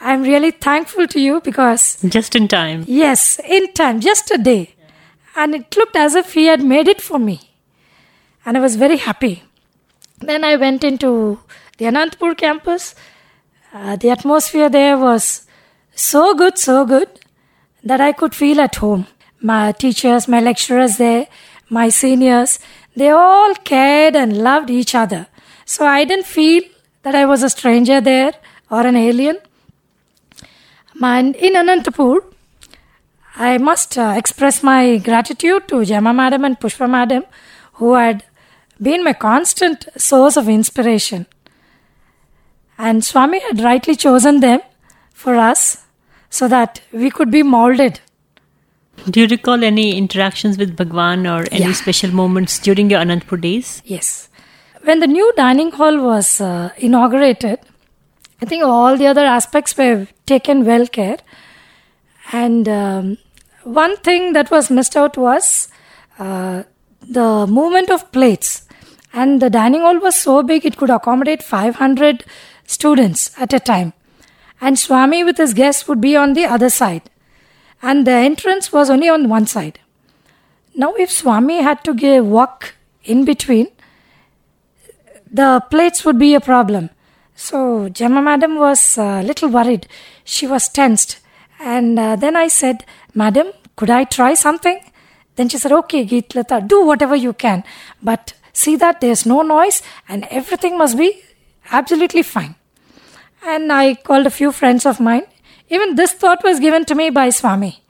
I'm 0.00 0.22
really 0.22 0.50
thankful 0.50 1.06
to 1.06 1.20
you 1.20 1.40
because. 1.40 1.98
Just 2.02 2.34
in 2.34 2.48
time. 2.48 2.84
Yes, 2.86 3.38
in 3.40 3.72
time, 3.72 4.00
just 4.00 4.30
a 4.30 4.38
day. 4.38 4.74
And 5.36 5.54
it 5.54 5.76
looked 5.76 5.96
as 5.96 6.14
if 6.14 6.34
he 6.34 6.46
had 6.46 6.62
made 6.62 6.88
it 6.88 7.00
for 7.00 7.18
me. 7.18 7.40
And 8.44 8.56
I 8.56 8.60
was 8.60 8.76
very 8.76 8.98
happy. 8.98 9.43
Then 10.18 10.44
I 10.44 10.56
went 10.56 10.84
into 10.84 11.40
the 11.78 11.86
Anantapur 11.86 12.36
campus. 12.36 12.94
Uh, 13.72 13.96
the 13.96 14.10
atmosphere 14.10 14.68
there 14.68 14.96
was 14.96 15.46
so 15.94 16.34
good, 16.34 16.58
so 16.58 16.84
good 16.84 17.08
that 17.82 18.00
I 18.00 18.12
could 18.12 18.34
feel 18.34 18.60
at 18.60 18.76
home. 18.76 19.06
My 19.40 19.72
teachers, 19.72 20.26
my 20.28 20.40
lecturers 20.40 20.96
there, 20.96 21.26
my 21.68 21.88
seniors, 21.88 22.58
they 22.96 23.10
all 23.10 23.54
cared 23.54 24.16
and 24.16 24.38
loved 24.38 24.70
each 24.70 24.94
other. 24.94 25.26
So 25.64 25.84
I 25.84 26.04
didn't 26.04 26.26
feel 26.26 26.62
that 27.02 27.14
I 27.14 27.24
was 27.26 27.42
a 27.42 27.50
stranger 27.50 28.00
there 28.00 28.32
or 28.70 28.86
an 28.86 28.96
alien. 28.96 29.38
And 31.02 31.34
in 31.36 31.54
Anantapur, 31.54 32.24
I 33.36 33.58
must 33.58 33.98
uh, 33.98 34.14
express 34.16 34.62
my 34.62 34.98
gratitude 34.98 35.66
to 35.68 35.84
Jama 35.84 36.14
Madam 36.14 36.44
and 36.44 36.58
Pushpa 36.58 36.88
Madam, 36.88 37.24
who 37.74 37.94
had 37.94 38.22
been 38.80 39.04
my 39.04 39.12
constant 39.12 39.88
source 39.96 40.36
of 40.36 40.48
inspiration. 40.48 41.26
And 42.76 43.04
Swami 43.04 43.40
had 43.40 43.60
rightly 43.60 43.94
chosen 43.94 44.40
them 44.40 44.60
for 45.12 45.36
us 45.36 45.84
so 46.28 46.48
that 46.48 46.80
we 46.92 47.10
could 47.10 47.30
be 47.30 47.42
molded. 47.42 48.00
Do 49.08 49.20
you 49.20 49.26
recall 49.28 49.62
any 49.62 49.96
interactions 49.96 50.58
with 50.58 50.76
Bhagwan 50.76 51.26
or 51.26 51.44
any 51.52 51.66
Yeah. 51.66 51.72
special 51.72 52.10
moments 52.12 52.58
during 52.58 52.90
your 52.90 53.00
Anantapur 53.00 53.40
days? 53.40 53.82
Yes. 53.84 54.28
When 54.82 55.00
the 55.00 55.06
new 55.06 55.32
dining 55.36 55.70
hall 55.72 55.98
was 56.00 56.40
uh, 56.40 56.70
inaugurated, 56.76 57.58
I 58.42 58.44
think 58.46 58.62
all 58.64 58.96
the 58.96 59.06
other 59.06 59.24
aspects 59.24 59.76
were 59.76 60.06
taken 60.26 60.64
well 60.64 60.86
care. 60.86 61.18
And 62.32 62.68
um, 62.68 63.18
one 63.62 63.96
thing 63.98 64.32
that 64.34 64.50
was 64.50 64.70
missed 64.70 64.96
out 64.96 65.16
was 65.16 65.68
uh, 66.18 66.64
the 67.08 67.46
movement 67.46 67.90
of 67.90 68.10
plates. 68.12 68.63
And 69.14 69.40
the 69.40 69.48
dining 69.48 69.82
hall 69.82 70.00
was 70.00 70.16
so 70.20 70.42
big 70.42 70.66
it 70.66 70.76
could 70.76 70.90
accommodate 70.90 71.40
500 71.40 72.24
students 72.66 73.30
at 73.38 73.52
a 73.52 73.60
time. 73.60 73.92
And 74.60 74.76
Swami 74.76 75.22
with 75.22 75.36
his 75.36 75.54
guests 75.54 75.86
would 75.86 76.00
be 76.00 76.16
on 76.16 76.32
the 76.32 76.46
other 76.46 76.68
side. 76.68 77.02
And 77.80 78.04
the 78.06 78.12
entrance 78.12 78.72
was 78.72 78.90
only 78.90 79.08
on 79.08 79.28
one 79.28 79.46
side. 79.46 79.78
Now, 80.74 80.94
if 80.94 81.12
Swami 81.12 81.62
had 81.62 81.84
to 81.84 81.94
give 81.94 82.26
walk 82.26 82.74
in 83.04 83.24
between, 83.24 83.68
the 85.30 85.62
plates 85.70 86.04
would 86.04 86.18
be 86.18 86.34
a 86.34 86.40
problem. 86.40 86.90
So 87.36 87.88
Gemma 87.90 88.20
Madam 88.20 88.56
was 88.56 88.98
a 88.98 89.22
little 89.22 89.48
worried. 89.48 89.86
She 90.24 90.48
was 90.48 90.68
tensed. 90.68 91.20
And 91.60 91.98
uh, 91.98 92.16
then 92.16 92.34
I 92.34 92.48
said, 92.48 92.84
Madam, 93.14 93.52
could 93.76 93.90
I 93.90 94.04
try 94.04 94.34
something? 94.34 94.80
Then 95.36 95.48
she 95.48 95.58
said, 95.58 95.72
Okay, 95.72 96.04
Geetlata, 96.04 96.66
do 96.66 96.84
whatever 96.84 97.14
you 97.14 97.32
can. 97.32 97.62
But 98.02 98.34
see 98.54 98.76
that 98.76 99.00
there's 99.02 99.26
no 99.26 99.42
noise 99.42 99.82
and 100.08 100.26
everything 100.30 100.78
must 100.78 100.96
be 100.96 101.22
absolutely 101.70 102.22
fine. 102.22 102.54
And 103.46 103.70
I 103.70 103.94
called 103.94 104.26
a 104.26 104.30
few 104.30 104.52
friends 104.52 104.86
of 104.86 105.00
mine. 105.00 105.24
Even 105.68 105.96
this 105.96 106.12
thought 106.12 106.42
was 106.42 106.60
given 106.60 106.84
to 106.86 106.94
me 106.94 107.10
by 107.10 107.28
Swami. 107.30 107.82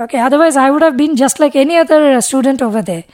Okay, 0.00 0.18
otherwise 0.18 0.56
I 0.56 0.70
would 0.70 0.82
have 0.82 0.96
been 0.96 1.14
just 1.14 1.38
like 1.38 1.54
any 1.54 1.76
other 1.76 2.12
uh, 2.14 2.20
student 2.20 2.60
over 2.60 2.82
there. 2.82 3.04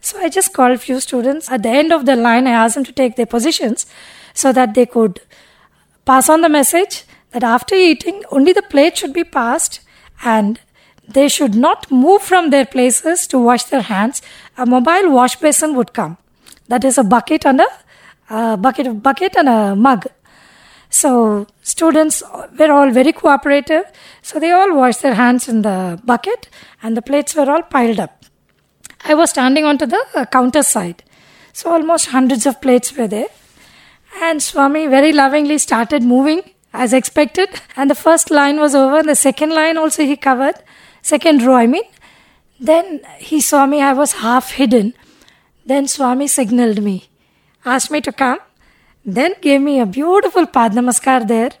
So 0.00 0.18
I 0.20 0.28
just 0.28 0.52
called 0.52 0.72
a 0.72 0.78
few 0.78 1.00
students. 1.00 1.50
At 1.50 1.62
the 1.62 1.70
end 1.70 1.92
of 1.92 2.06
the 2.06 2.16
line, 2.16 2.46
I 2.46 2.52
asked 2.52 2.74
them 2.74 2.84
to 2.84 2.92
take 2.92 3.16
their 3.16 3.26
positions 3.26 3.86
so 4.34 4.52
that 4.52 4.74
they 4.74 4.86
could 4.86 5.20
pass 6.04 6.28
on 6.28 6.40
the 6.40 6.48
message 6.48 7.04
that 7.32 7.42
after 7.42 7.74
eating, 7.74 8.22
only 8.30 8.52
the 8.52 8.62
plate 8.62 8.96
should 8.96 9.12
be 9.12 9.24
passed 9.24 9.80
and 10.24 10.60
they 11.08 11.28
should 11.28 11.54
not 11.54 11.90
move 11.90 12.22
from 12.22 12.50
their 12.50 12.66
places 12.66 13.26
to 13.28 13.38
wash 13.38 13.64
their 13.64 13.80
hands. 13.82 14.20
A 14.56 14.66
mobile 14.66 15.10
wash 15.10 15.36
basin 15.36 15.74
would 15.74 15.92
come. 15.94 16.18
That 16.68 16.84
is 16.84 16.98
a 16.98 17.04
bucket 17.04 17.46
and 17.46 17.62
a, 17.62 17.68
a 18.30 18.56
bucket, 18.56 18.86
of 18.86 19.02
bucket 19.02 19.36
and 19.36 19.48
a 19.48 19.74
mug. 19.74 20.06
So 20.90 21.46
students 21.62 22.22
were 22.58 22.70
all 22.70 22.90
very 22.90 23.12
cooperative. 23.12 23.84
So 24.22 24.38
they 24.38 24.50
all 24.50 24.74
washed 24.74 25.02
their 25.02 25.14
hands 25.14 25.48
in 25.48 25.62
the 25.62 26.00
bucket 26.04 26.48
and 26.82 26.96
the 26.96 27.02
plates 27.02 27.34
were 27.34 27.50
all 27.50 27.62
piled 27.62 28.00
up. 28.00 28.24
I 29.04 29.14
was 29.14 29.30
standing 29.30 29.64
onto 29.64 29.86
the 29.86 30.04
uh, 30.14 30.26
counter 30.26 30.62
side. 30.62 31.02
So 31.52 31.72
almost 31.72 32.08
hundreds 32.08 32.46
of 32.46 32.60
plates 32.60 32.96
were 32.96 33.08
there. 33.08 33.28
And 34.22 34.42
Swami 34.42 34.86
very 34.86 35.12
lovingly 35.12 35.58
started 35.58 36.02
moving 36.02 36.42
as 36.72 36.92
expected. 36.92 37.48
And 37.76 37.90
the 37.90 37.94
first 37.94 38.30
line 38.30 38.58
was 38.58 38.74
over. 38.74 39.02
The 39.02 39.14
second 39.14 39.50
line 39.50 39.78
also 39.78 40.02
he 40.04 40.16
covered. 40.16 40.56
Second 41.08 41.42
row, 41.42 41.54
I 41.54 41.66
mean. 41.66 41.88
Then 42.60 43.00
he 43.18 43.40
saw 43.40 43.64
me, 43.66 43.80
I 43.80 43.92
was 43.92 44.12
half 44.24 44.50
hidden. 44.50 44.92
Then 45.64 45.88
Swami 45.88 46.26
signaled 46.26 46.82
me, 46.82 46.96
asked 47.64 47.90
me 47.90 48.00
to 48.02 48.12
come. 48.12 48.40
Then 49.04 49.34
gave 49.40 49.62
me 49.62 49.80
a 49.80 49.86
beautiful 49.86 50.46
Padnamaskar 50.46 51.26
there. 51.26 51.52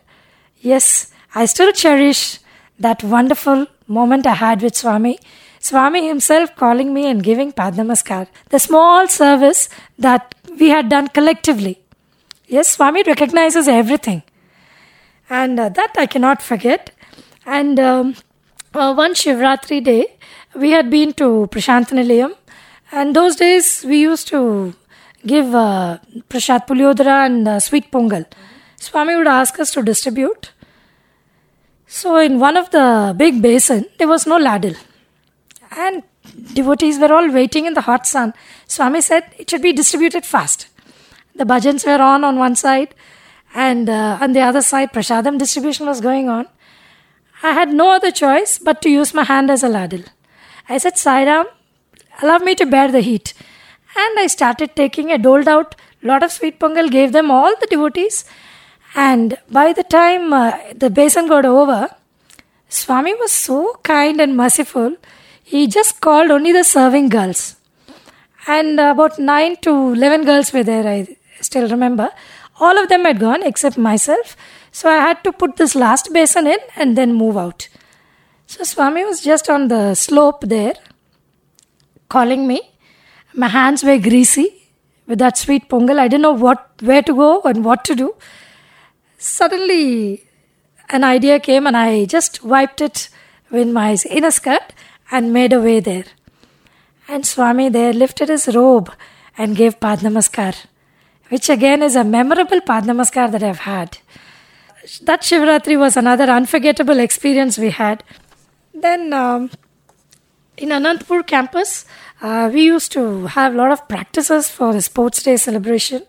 Yes, 0.60 1.12
I 1.34 1.46
still 1.46 1.72
cherish 1.72 2.40
that 2.78 3.02
wonderful 3.02 3.66
moment 3.86 4.26
I 4.26 4.34
had 4.34 4.60
with 4.60 4.76
Swami. 4.76 5.18
Swami 5.60 6.06
himself 6.06 6.54
calling 6.56 6.92
me 6.92 7.06
and 7.10 7.22
giving 7.22 7.52
Padnamaskar. 7.52 8.26
The 8.50 8.58
small 8.58 9.08
service 9.08 9.68
that 9.98 10.34
we 10.60 10.68
had 10.68 10.88
done 10.90 11.08
collectively. 11.08 11.80
Yes, 12.46 12.68
Swami 12.76 13.02
recognizes 13.02 13.66
everything. 13.66 14.22
And 15.30 15.58
uh, 15.58 15.68
that 15.70 15.94
I 15.96 16.06
cannot 16.06 16.42
forget. 16.42 16.90
And 17.46 17.80
um, 17.80 18.14
uh, 18.74 18.94
one 18.94 19.14
Shivratri 19.14 19.82
day, 19.82 20.06
we 20.54 20.70
had 20.70 20.90
been 20.90 21.12
to 21.14 21.48
Prasanthi 21.50 21.92
Nilayam. 21.92 22.34
And 22.90 23.14
those 23.14 23.36
days, 23.36 23.84
we 23.84 24.00
used 24.00 24.28
to 24.28 24.74
give 25.26 25.54
uh, 25.54 25.98
Prashad 26.28 26.66
Pulyodara 26.66 27.26
and 27.26 27.46
uh, 27.46 27.60
sweet 27.60 27.90
pongal. 27.90 28.24
Swami 28.76 29.16
would 29.16 29.26
ask 29.26 29.58
us 29.58 29.70
to 29.72 29.82
distribute. 29.82 30.52
So, 31.86 32.16
in 32.16 32.38
one 32.38 32.56
of 32.56 32.70
the 32.70 33.14
big 33.16 33.42
basin, 33.42 33.86
there 33.98 34.08
was 34.08 34.26
no 34.26 34.36
ladle. 34.36 34.74
And 35.70 36.02
devotees 36.52 36.98
were 36.98 37.12
all 37.12 37.30
waiting 37.30 37.66
in 37.66 37.74
the 37.74 37.82
hot 37.82 38.06
sun. 38.06 38.34
Swami 38.66 39.00
said 39.00 39.24
it 39.38 39.50
should 39.50 39.62
be 39.62 39.72
distributed 39.72 40.24
fast. 40.24 40.68
The 41.34 41.44
bhajans 41.44 41.86
were 41.86 42.02
on 42.02 42.24
on 42.24 42.38
one 42.38 42.56
side, 42.56 42.94
and 43.54 43.88
uh, 43.88 44.18
on 44.20 44.32
the 44.32 44.40
other 44.40 44.62
side, 44.62 44.92
prasadam 44.92 45.38
distribution 45.38 45.86
was 45.86 46.00
going 46.00 46.28
on. 46.28 46.46
I 47.42 47.52
had 47.52 47.72
no 47.72 47.92
other 47.92 48.10
choice 48.10 48.58
but 48.58 48.82
to 48.82 48.90
use 48.90 49.14
my 49.14 49.24
hand 49.24 49.50
as 49.50 49.62
a 49.62 49.68
ladle. 49.68 50.04
I 50.68 50.78
said, 50.78 50.94
Sairam, 50.94 51.46
allow 52.22 52.38
me 52.38 52.54
to 52.56 52.66
bear 52.66 52.90
the 52.90 53.00
heat. 53.00 53.32
And 53.96 54.18
I 54.18 54.26
started 54.26 54.74
taking, 54.74 55.12
a 55.12 55.18
doled 55.18 55.48
out 55.48 55.76
lot 56.02 56.22
of 56.22 56.32
sweet 56.32 56.58
pongal, 56.58 56.90
gave 56.90 57.12
them 57.12 57.30
all 57.30 57.54
the 57.60 57.66
devotees. 57.66 58.24
And 58.94 59.38
by 59.50 59.72
the 59.72 59.82
time 59.82 60.32
uh, 60.32 60.58
the 60.74 60.90
basin 60.90 61.28
got 61.28 61.44
over, 61.44 61.88
Swami 62.68 63.14
was 63.14 63.32
so 63.32 63.78
kind 63.82 64.20
and 64.20 64.36
merciful. 64.36 64.96
He 65.42 65.66
just 65.66 66.00
called 66.00 66.30
only 66.30 66.52
the 66.52 66.64
serving 66.64 67.08
girls. 67.08 67.56
And 68.46 68.80
about 68.80 69.18
9 69.18 69.56
to 69.62 69.70
11 69.92 70.24
girls 70.24 70.52
were 70.52 70.62
there, 70.62 70.86
I 70.86 71.16
still 71.40 71.68
remember. 71.68 72.10
All 72.60 72.78
of 72.78 72.88
them 72.88 73.04
had 73.04 73.20
gone 73.20 73.42
except 73.42 73.78
myself. 73.78 74.36
So 74.72 74.88
I 74.90 74.96
had 74.96 75.24
to 75.24 75.32
put 75.32 75.56
this 75.56 75.74
last 75.74 76.12
basin 76.12 76.46
in 76.46 76.58
and 76.76 76.96
then 76.96 77.14
move 77.14 77.36
out. 77.36 77.68
So 78.46 78.64
Swami 78.64 79.04
was 79.04 79.20
just 79.22 79.50
on 79.50 79.68
the 79.68 79.94
slope 79.94 80.42
there, 80.42 80.74
calling 82.08 82.46
me. 82.46 82.60
My 83.34 83.48
hands 83.48 83.84
were 83.84 83.98
greasy 83.98 84.54
with 85.06 85.18
that 85.18 85.36
sweet 85.36 85.68
pongal. 85.68 85.98
I 85.98 86.08
didn't 86.08 86.22
know 86.22 86.32
what 86.32 86.70
where 86.80 87.02
to 87.02 87.14
go 87.14 87.42
and 87.42 87.64
what 87.64 87.84
to 87.84 87.94
do. 87.94 88.14
Suddenly, 89.18 90.24
an 90.88 91.04
idea 91.04 91.38
came, 91.40 91.66
and 91.66 91.76
I 91.76 92.04
just 92.04 92.42
wiped 92.42 92.80
it 92.80 93.08
with 93.50 93.68
my 93.68 93.96
inner 94.08 94.30
skirt 94.30 94.72
and 95.10 95.32
made 95.32 95.52
a 95.52 95.60
way 95.60 95.80
there. 95.80 96.04
And 97.08 97.26
Swami 97.26 97.68
there 97.68 97.92
lifted 97.92 98.28
his 98.28 98.54
robe 98.54 98.92
and 99.36 99.56
gave 99.56 99.80
Padnamaskar, 99.80 100.54
which 101.28 101.48
again 101.48 101.82
is 101.82 101.96
a 101.96 102.04
memorable 102.04 102.60
Padnamaskar 102.60 103.30
that 103.32 103.42
I've 103.42 103.60
had. 103.60 103.98
That 105.02 105.22
Shivratri 105.22 105.78
was 105.78 105.96
another 105.96 106.24
unforgettable 106.24 106.98
experience 106.98 107.58
we 107.58 107.70
had. 107.70 108.02
Then 108.74 109.12
um, 109.12 109.50
in 110.56 110.70
Anantapur 110.70 111.26
campus, 111.26 111.84
uh, 112.22 112.50
we 112.52 112.62
used 112.64 112.92
to 112.92 113.26
have 113.26 113.54
a 113.54 113.56
lot 113.56 113.70
of 113.70 113.86
practices 113.88 114.48
for 114.48 114.72
the 114.72 114.80
sports 114.80 115.22
day 115.22 115.36
celebration, 115.36 116.02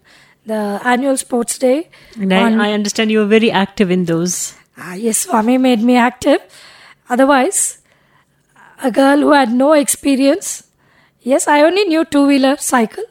the 0.46 0.80
annual 0.84 1.18
sports 1.18 1.58
day. 1.58 1.90
And 2.20 2.34
I, 2.34 2.70
I 2.70 2.72
understand 2.72 3.12
you 3.12 3.20
were 3.20 3.26
very 3.26 3.52
active 3.52 3.92
in 3.92 4.06
those. 4.06 4.56
Ah, 4.78 4.94
yes, 4.94 5.20
Swami 5.20 5.58
made 5.58 5.82
me 5.82 5.98
active. 5.98 6.40
Otherwise, 7.10 7.80
a 8.82 8.92
girl 8.92 9.18
who 9.20 9.34
had 9.34 9.52
no 9.52 9.74
experience, 9.74 10.64
yes, 11.22 11.48
I 11.48 11.62
only 11.62 11.84
knew 11.84 12.06
two 12.06 12.26
wheeler 12.28 12.56
cycle, 12.58 13.04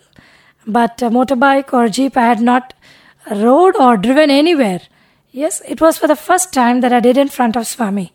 but 0.67 1.03
a 1.03 1.11
motorbike 1.11 1.75
or 1.75 1.89
jeep 1.89 2.17
I 2.17 2.27
had 2.27 2.41
not 2.41 2.73
rode 3.31 3.77
or 3.77 3.97
driven 3.99 4.31
anywhere. 4.31 4.81
Yes, 5.39 5.63
it 5.73 5.81
was 5.81 5.99
for 5.99 6.09
the 6.09 6.17
first 6.17 6.53
time 6.53 6.81
that 6.81 6.93
I 6.93 6.99
did 6.99 7.17
in 7.17 7.29
front 7.29 7.55
of 7.57 7.65
Swami. 7.65 8.13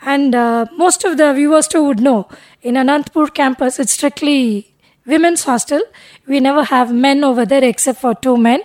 And 0.00 0.32
uh, 0.32 0.66
most 0.76 1.04
of 1.04 1.16
the 1.16 1.32
viewers 1.34 1.66
too 1.66 1.82
would 1.84 2.00
know 2.00 2.28
in 2.62 2.74
Anantapur 2.74 3.34
campus, 3.34 3.80
it's 3.80 3.92
strictly 3.92 4.72
women's 5.06 5.42
hostel. 5.42 5.80
We 6.28 6.38
never 6.38 6.62
have 6.62 6.92
men 6.94 7.24
over 7.24 7.44
there 7.44 7.64
except 7.64 8.00
for 8.00 8.14
two 8.14 8.36
men, 8.36 8.60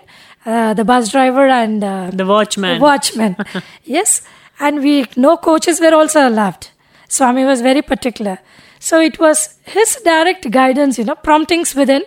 uh, 0.46 0.76
the 0.76 0.86
bus 0.86 1.12
driver 1.12 1.48
and 1.48 1.84
uh, 1.84 2.12
the 2.14 2.26
watchman. 2.26 2.78
The 2.78 2.84
watchman, 2.84 3.36
yes. 3.84 4.22
And 4.60 4.84
we 4.84 5.08
no 5.16 5.36
coaches 5.38 5.82
were 5.82 5.96
also 5.96 6.28
allowed. 6.30 6.68
Swami 7.08 7.46
was 7.46 7.62
very 7.62 7.82
particular. 7.82 8.38
So 8.80 9.02
it 9.02 9.18
was 9.18 9.56
his 9.64 9.96
direct 10.04 10.52
guidance, 10.52 11.00
you 11.00 11.06
know, 11.06 11.16
promptings 11.16 11.74
within, 11.74 12.04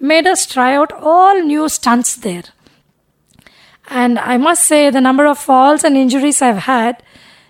made 0.00 0.26
us 0.26 0.44
try 0.46 0.74
out 0.74 0.92
all 0.92 1.40
new 1.40 1.68
stunts 1.68 2.16
there. 2.16 2.44
And 3.88 4.18
I 4.18 4.36
must 4.36 4.64
say, 4.64 4.90
the 4.90 5.00
number 5.00 5.26
of 5.26 5.38
falls 5.38 5.84
and 5.84 5.96
injuries 5.96 6.40
I've 6.40 6.58
had, 6.58 7.02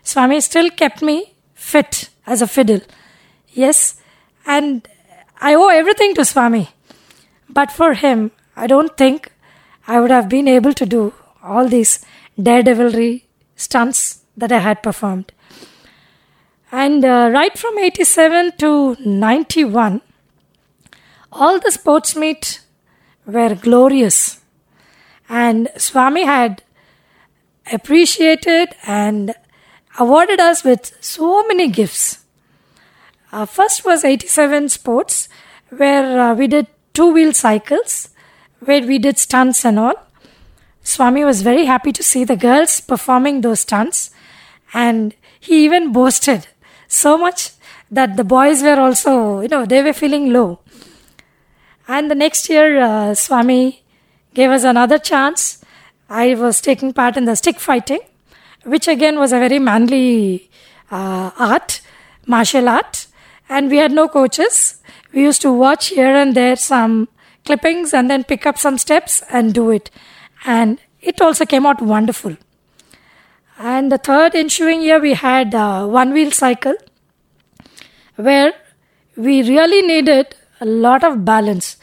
Swami 0.03 0.41
still 0.41 0.71
kept 0.71 1.03
me 1.03 1.35
fit 1.55 2.11
as 2.27 2.43
a 2.43 2.47
fiddle. 2.47 2.81
Yes, 3.53 4.01
and 4.47 4.87
I 5.41 5.55
owe 5.55 5.69
everything 5.69 6.15
to 6.15 6.25
Swami. 6.25 6.71
But 7.49 7.71
for 7.71 7.95
him, 7.95 8.33
I 8.57 8.67
don't 8.67 8.97
think 8.97 9.33
I 9.87 10.01
would 10.01 10.11
have 10.11 10.29
been 10.29 10.49
able 10.49 10.73
to 10.75 10.87
do 10.87 11.15
all 11.43 11.69
these 11.69 12.05
daredevilry 12.43 13.27
stunts 13.57 14.21
that 14.37 14.51
I 14.51 14.59
had 14.59 14.83
performed. 14.83 15.33
And 16.73 17.05
uh, 17.05 17.31
right 17.33 17.57
from 17.57 17.79
87 17.79 18.57
to 18.59 18.97
91, 18.99 20.01
all 21.31 21.61
the 21.61 21.71
sports 21.71 22.17
meet 22.17 22.61
were 23.27 23.55
glorious. 23.55 24.41
And 25.43 25.69
Swami 25.77 26.25
had 26.25 26.63
appreciated 27.73 28.69
and 28.87 29.35
awarded 29.99 30.39
us 30.39 30.63
with 30.63 30.97
so 31.01 31.45
many 31.49 31.67
gifts. 31.69 32.25
Uh, 33.33 33.45
first 33.45 33.85
was 33.85 34.05
87 34.05 34.69
Sports, 34.69 35.29
where 35.71 36.21
uh, 36.21 36.35
we 36.37 36.47
did 36.47 36.69
two 36.93 37.13
wheel 37.13 37.33
cycles, 37.33 38.11
where 38.61 38.87
we 38.87 39.01
did 39.01 39.19
stunts 39.19 39.65
and 39.65 39.77
all. 39.77 39.97
Swami 40.85 41.25
was 41.25 41.43
very 41.43 41.65
happy 41.65 41.91
to 41.91 42.03
see 42.05 42.23
the 42.23 42.37
girls 42.37 42.81
performing 42.81 43.41
those 43.41 43.61
stunts, 43.61 44.11
and 44.73 45.15
he 45.41 45.65
even 45.65 45.93
boasted 45.93 46.47
so 46.87 47.19
much 47.19 47.51
that 47.91 48.17
the 48.17 48.23
boys 48.23 48.63
were 48.63 48.79
also, 48.79 49.41
you 49.41 49.49
know, 49.49 49.67
they 49.67 49.83
were 49.83 49.93
feeling 49.93 50.33
low. 50.33 50.61
And 51.89 52.09
the 52.09 52.15
next 52.15 52.49
year, 52.49 52.81
uh, 52.81 53.15
Swami 53.15 53.84
gave 54.35 54.51
us 54.51 54.65
another 54.65 54.99
chance. 54.99 55.65
I 56.11 56.35
was 56.35 56.61
taking 56.61 56.93
part 56.93 57.17
in 57.17 57.25
the 57.25 57.37
stick 57.37 57.59
fighting, 57.59 58.01
which 58.65 58.89
again 58.89 59.19
was 59.19 59.33
a 59.33 59.39
very 59.39 59.59
manly 59.59 60.51
uh, 60.91 61.31
art, 61.39 61.81
martial 62.27 62.69
art, 62.69 63.07
and 63.49 63.71
we 63.71 63.79
had 63.79 63.93
no 63.93 64.09
coaches. 64.09 64.83
We 65.13 65.23
used 65.23 65.43
to 65.43 65.53
watch 65.53 65.89
here 65.89 66.15
and 66.15 66.35
there 66.35 66.57
some 66.57 67.09
clippings 67.45 67.95
and 67.95 68.11
then 68.11 68.25
pick 68.25 68.47
up 68.47 68.59
some 68.59 68.79
steps 68.79 69.23
and 69.31 69.55
do 69.55 69.71
it. 69.71 69.91
And 70.45 70.79
it 71.01 71.21
also 71.21 71.47
came 71.47 71.67
out 71.67 71.81
wonderful. 71.81 72.37
And 73.59 73.93
the 73.93 73.99
third 73.99 74.35
ensuing 74.35 74.83
year, 74.83 75.01
we 75.01 75.15
had 75.15 75.55
a 75.55 75.87
one 75.87 76.13
wheel 76.13 76.31
cycle 76.33 76.75
where 78.17 78.53
we 79.17 79.43
really 79.43 79.83
needed 79.83 80.35
a 80.61 80.65
lot 80.65 81.05
of 81.05 81.25
balance. 81.25 81.77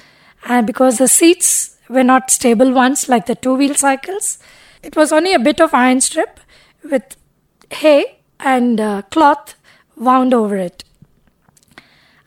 And 0.46 0.68
because 0.68 0.98
the 0.98 1.08
seats 1.08 1.78
were 1.92 2.04
not 2.04 2.32
stable 2.32 2.72
ones 2.72 3.08
like 3.10 3.26
the 3.26 3.36
two 3.36 3.56
wheel 3.56 3.76
cycles, 3.76 4.40
it 4.82 4.96
was 4.96 5.12
only 5.12 5.34
a 5.34 5.40
bit 5.40 5.62
of 5.62 5.74
iron 5.74 6.02
strip 6.02 6.40
with 6.84 7.18
hay 7.70 8.20
and 8.40 8.80
uh, 8.80 9.02
cloth 9.04 9.56
wound 9.96 10.34
over 10.34 10.58
it. 10.58 10.84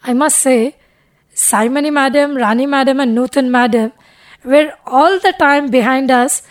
I 0.03 0.12
must 0.12 0.38
say, 0.38 0.77
Simony 1.33 1.90
Madam, 1.90 2.37
Rani 2.37 2.66
Madam, 2.66 3.00
and 3.00 3.16
Nutan 3.16 3.50
Madam 3.50 3.92
were 4.44 4.72
all 4.87 5.18
the 5.18 5.35
time 5.38 5.70
behind 5.70 6.11
us, 6.11 6.42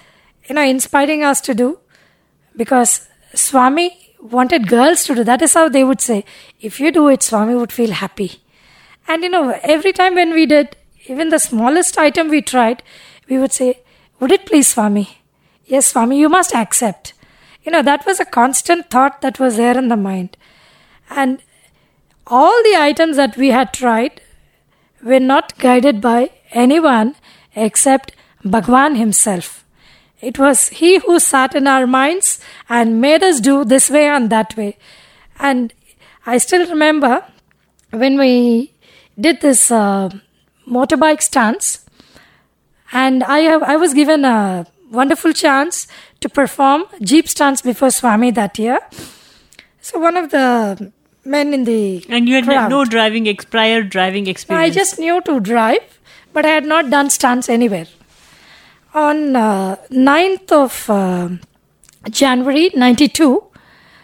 you 0.47 0.55
know, 0.55 0.63
inspiring 0.63 1.23
us 1.23 1.39
to 1.41 1.53
do 1.53 1.79
because 2.57 3.07
Swami 3.33 4.15
wanted 4.21 4.67
girls 4.67 5.05
to 5.05 5.15
do. 5.15 5.23
That 5.23 5.41
is 5.41 5.53
how 5.53 5.69
they 5.69 5.83
would 5.83 6.01
say, 6.01 6.25
if 6.59 6.79
you 6.79 6.91
do 6.91 7.07
it, 7.07 7.23
Swami 7.23 7.55
would 7.55 7.71
feel 7.71 7.91
happy. 7.91 8.43
And 9.07 9.23
you 9.23 9.29
know, 9.29 9.57
every 9.63 9.93
time 9.93 10.15
when 10.15 10.33
we 10.33 10.45
did, 10.45 10.75
even 11.07 11.29
the 11.29 11.39
smallest 11.39 11.97
item 11.97 12.29
we 12.29 12.41
tried, 12.41 12.83
we 13.29 13.37
would 13.37 13.51
say, 13.51 13.79
Would 14.19 14.31
it 14.31 14.45
please 14.45 14.67
Swami? 14.67 15.19
Yes, 15.65 15.87
Swami, 15.87 16.19
you 16.19 16.29
must 16.29 16.55
accept. 16.55 17.13
You 17.63 17.71
know, 17.71 17.81
that 17.81 18.05
was 18.05 18.19
a 18.19 18.25
constant 18.25 18.89
thought 18.89 19.21
that 19.21 19.39
was 19.39 19.57
there 19.57 19.77
in 19.77 19.87
the 19.87 19.97
mind. 19.97 20.37
And 21.09 21.41
all 22.27 22.63
the 22.63 22.75
items 22.77 23.17
that 23.17 23.37
we 23.37 23.49
had 23.49 23.73
tried 23.73 24.21
were 25.01 25.19
not 25.19 25.57
guided 25.57 26.01
by 26.01 26.31
anyone 26.51 27.15
except 27.55 28.13
Bhagwan 28.43 28.95
himself. 28.95 29.65
It 30.21 30.39
was 30.39 30.69
He 30.69 30.99
who 30.99 31.19
sat 31.19 31.55
in 31.55 31.67
our 31.67 31.85
minds 31.85 32.39
and 32.69 33.01
made 33.01 33.23
us 33.23 33.41
do 33.41 33.65
this 33.65 33.89
way 33.89 34.07
and 34.07 34.29
that 34.29 34.55
way. 34.55 34.77
And 35.37 35.73
I 36.25 36.37
still 36.37 36.67
remember 36.67 37.25
when 37.91 38.17
we 38.17 38.71
did 39.19 39.41
this 39.41 39.69
uh, 39.69 40.09
motorbike 40.67 41.21
stunts. 41.21 41.85
and 42.91 43.23
I, 43.23 43.39
have, 43.39 43.63
I 43.63 43.75
was 43.75 43.93
given 43.93 44.23
a 44.25 44.65
wonderful 44.91 45.33
chance 45.33 45.87
to 46.21 46.29
perform 46.29 46.85
Jeep 47.01 47.27
stunts 47.27 47.61
before 47.61 47.89
Swami 47.89 48.31
that 48.31 48.59
year. 48.59 48.79
So 49.81 49.99
one 49.99 50.15
of 50.15 50.29
the 50.31 50.91
men 51.25 51.53
in 51.53 51.63
the 51.63 52.05
and 52.09 52.27
you 52.27 52.35
had 52.35 52.45
crowd, 52.45 52.69
no 52.69 52.85
driving 52.85 53.27
ex- 53.27 53.45
prior 53.45 53.81
driving 53.81 54.27
experience. 54.27 54.63
I 54.65 54.69
just 54.69 54.99
knew 54.99 55.21
to 55.21 55.39
drive, 55.39 55.99
but 56.33 56.45
I 56.45 56.49
had 56.49 56.65
not 56.65 56.89
done 56.89 57.09
stunts 57.09 57.49
anywhere. 57.49 57.87
On 58.93 59.35
uh, 59.35 59.75
9th 59.89 60.51
of 60.51 60.89
uh, 60.89 61.29
January 62.09 62.69
92, 62.75 63.43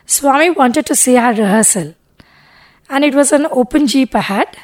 Swami 0.05 0.49
wanted 0.49 0.85
to 0.87 0.95
see 0.95 1.15
our 1.15 1.33
rehearsal. 1.33 1.93
And 2.89 3.05
it 3.05 3.13
was 3.13 3.31
an 3.31 3.45
open 3.51 3.85
jeep 3.85 4.15
I 4.15 4.21
had. 4.21 4.57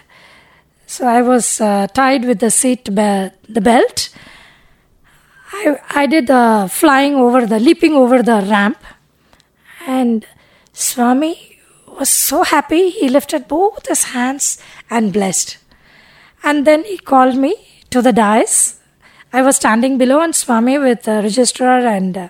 So 0.88 1.08
I 1.08 1.22
was 1.22 1.60
uh, 1.60 1.88
tied 1.88 2.26
with 2.26 2.40
the 2.40 2.52
seat, 2.52 2.86
the 2.86 3.32
belt. 3.62 4.10
I, 5.52 5.78
I 5.92 6.06
did 6.06 6.28
the 6.28 6.70
flying 6.72 7.16
over 7.16 7.46
the, 7.46 7.60
leaping 7.60 7.94
over 7.94 8.22
the 8.22 8.46
ramp. 8.50 8.78
And 9.88 10.26
Swami 10.74 11.60
was 11.88 12.10
so 12.10 12.44
happy, 12.44 12.90
he 12.90 13.10
lifted 13.10 13.48
both 13.48 13.88
his 13.88 14.04
hands 14.06 14.60
and 14.90 15.14
blessed. 15.14 15.58
And 16.44 16.68
then 16.68 16.84
he 16.84 16.98
called 16.98 17.36
me 17.36 17.56
to 17.90 18.02
the 18.02 18.14
dais. 18.14 18.80
I 19.34 19.42
was 19.42 19.56
standing 19.56 19.98
below, 19.98 20.22
and 20.22 20.36
Swami 20.36 20.78
with 20.78 21.04
the 21.04 21.22
registrar 21.22 21.80
and 21.80 22.18
uh, 22.18 22.30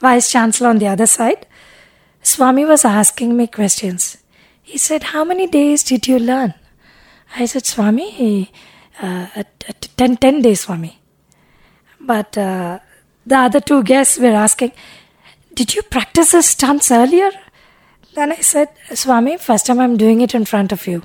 vice 0.00 0.30
chancellor 0.30 0.68
on 0.68 0.78
the 0.78 0.86
other 0.86 1.06
side. 1.06 1.46
Swami 2.22 2.64
was 2.64 2.84
asking 2.84 3.36
me 3.36 3.46
questions. 3.46 4.18
He 4.62 4.78
said, 4.78 5.02
How 5.02 5.24
many 5.24 5.46
days 5.46 5.82
did 5.82 6.06
you 6.06 6.18
learn? 6.18 6.54
I 7.36 7.46
said, 7.46 7.66
Swami, 7.66 8.50
uh, 9.00 9.26
at, 9.34 9.64
at 9.68 9.88
10, 9.96 10.16
10 10.16 10.42
days, 10.42 10.60
Swami. 10.60 10.98
But 12.00 12.36
uh, 12.36 12.78
the 13.26 13.36
other 13.36 13.60
two 13.60 13.82
guests 13.82 14.18
were 14.18 14.28
asking, 14.28 14.72
Did 15.54 15.74
you 15.74 15.82
practice 15.82 16.32
the 16.32 16.42
stunts 16.42 16.90
earlier? 16.90 17.30
Then 18.14 18.32
I 18.32 18.36
said, 18.36 18.68
Swami, 18.94 19.36
first 19.36 19.66
time 19.66 19.78
I'm 19.80 19.96
doing 19.96 20.20
it 20.20 20.34
in 20.34 20.44
front 20.44 20.72
of 20.72 20.86
you. 20.86 21.02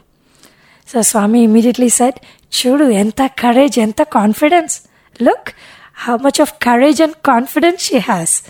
So 0.86 1.02
Swami 1.02 1.44
immediately 1.44 1.90
said, 1.90 2.20
Chudu, 2.50 2.92
enta 2.92 3.36
courage, 3.36 3.76
enta 3.76 4.10
confidence. 4.10 4.88
Look 5.20 5.54
how 5.94 6.18
much 6.18 6.40
of 6.40 6.60
courage 6.60 7.00
and 7.00 7.22
confidence 7.24 7.82
she 7.82 8.00
has. 8.00 8.44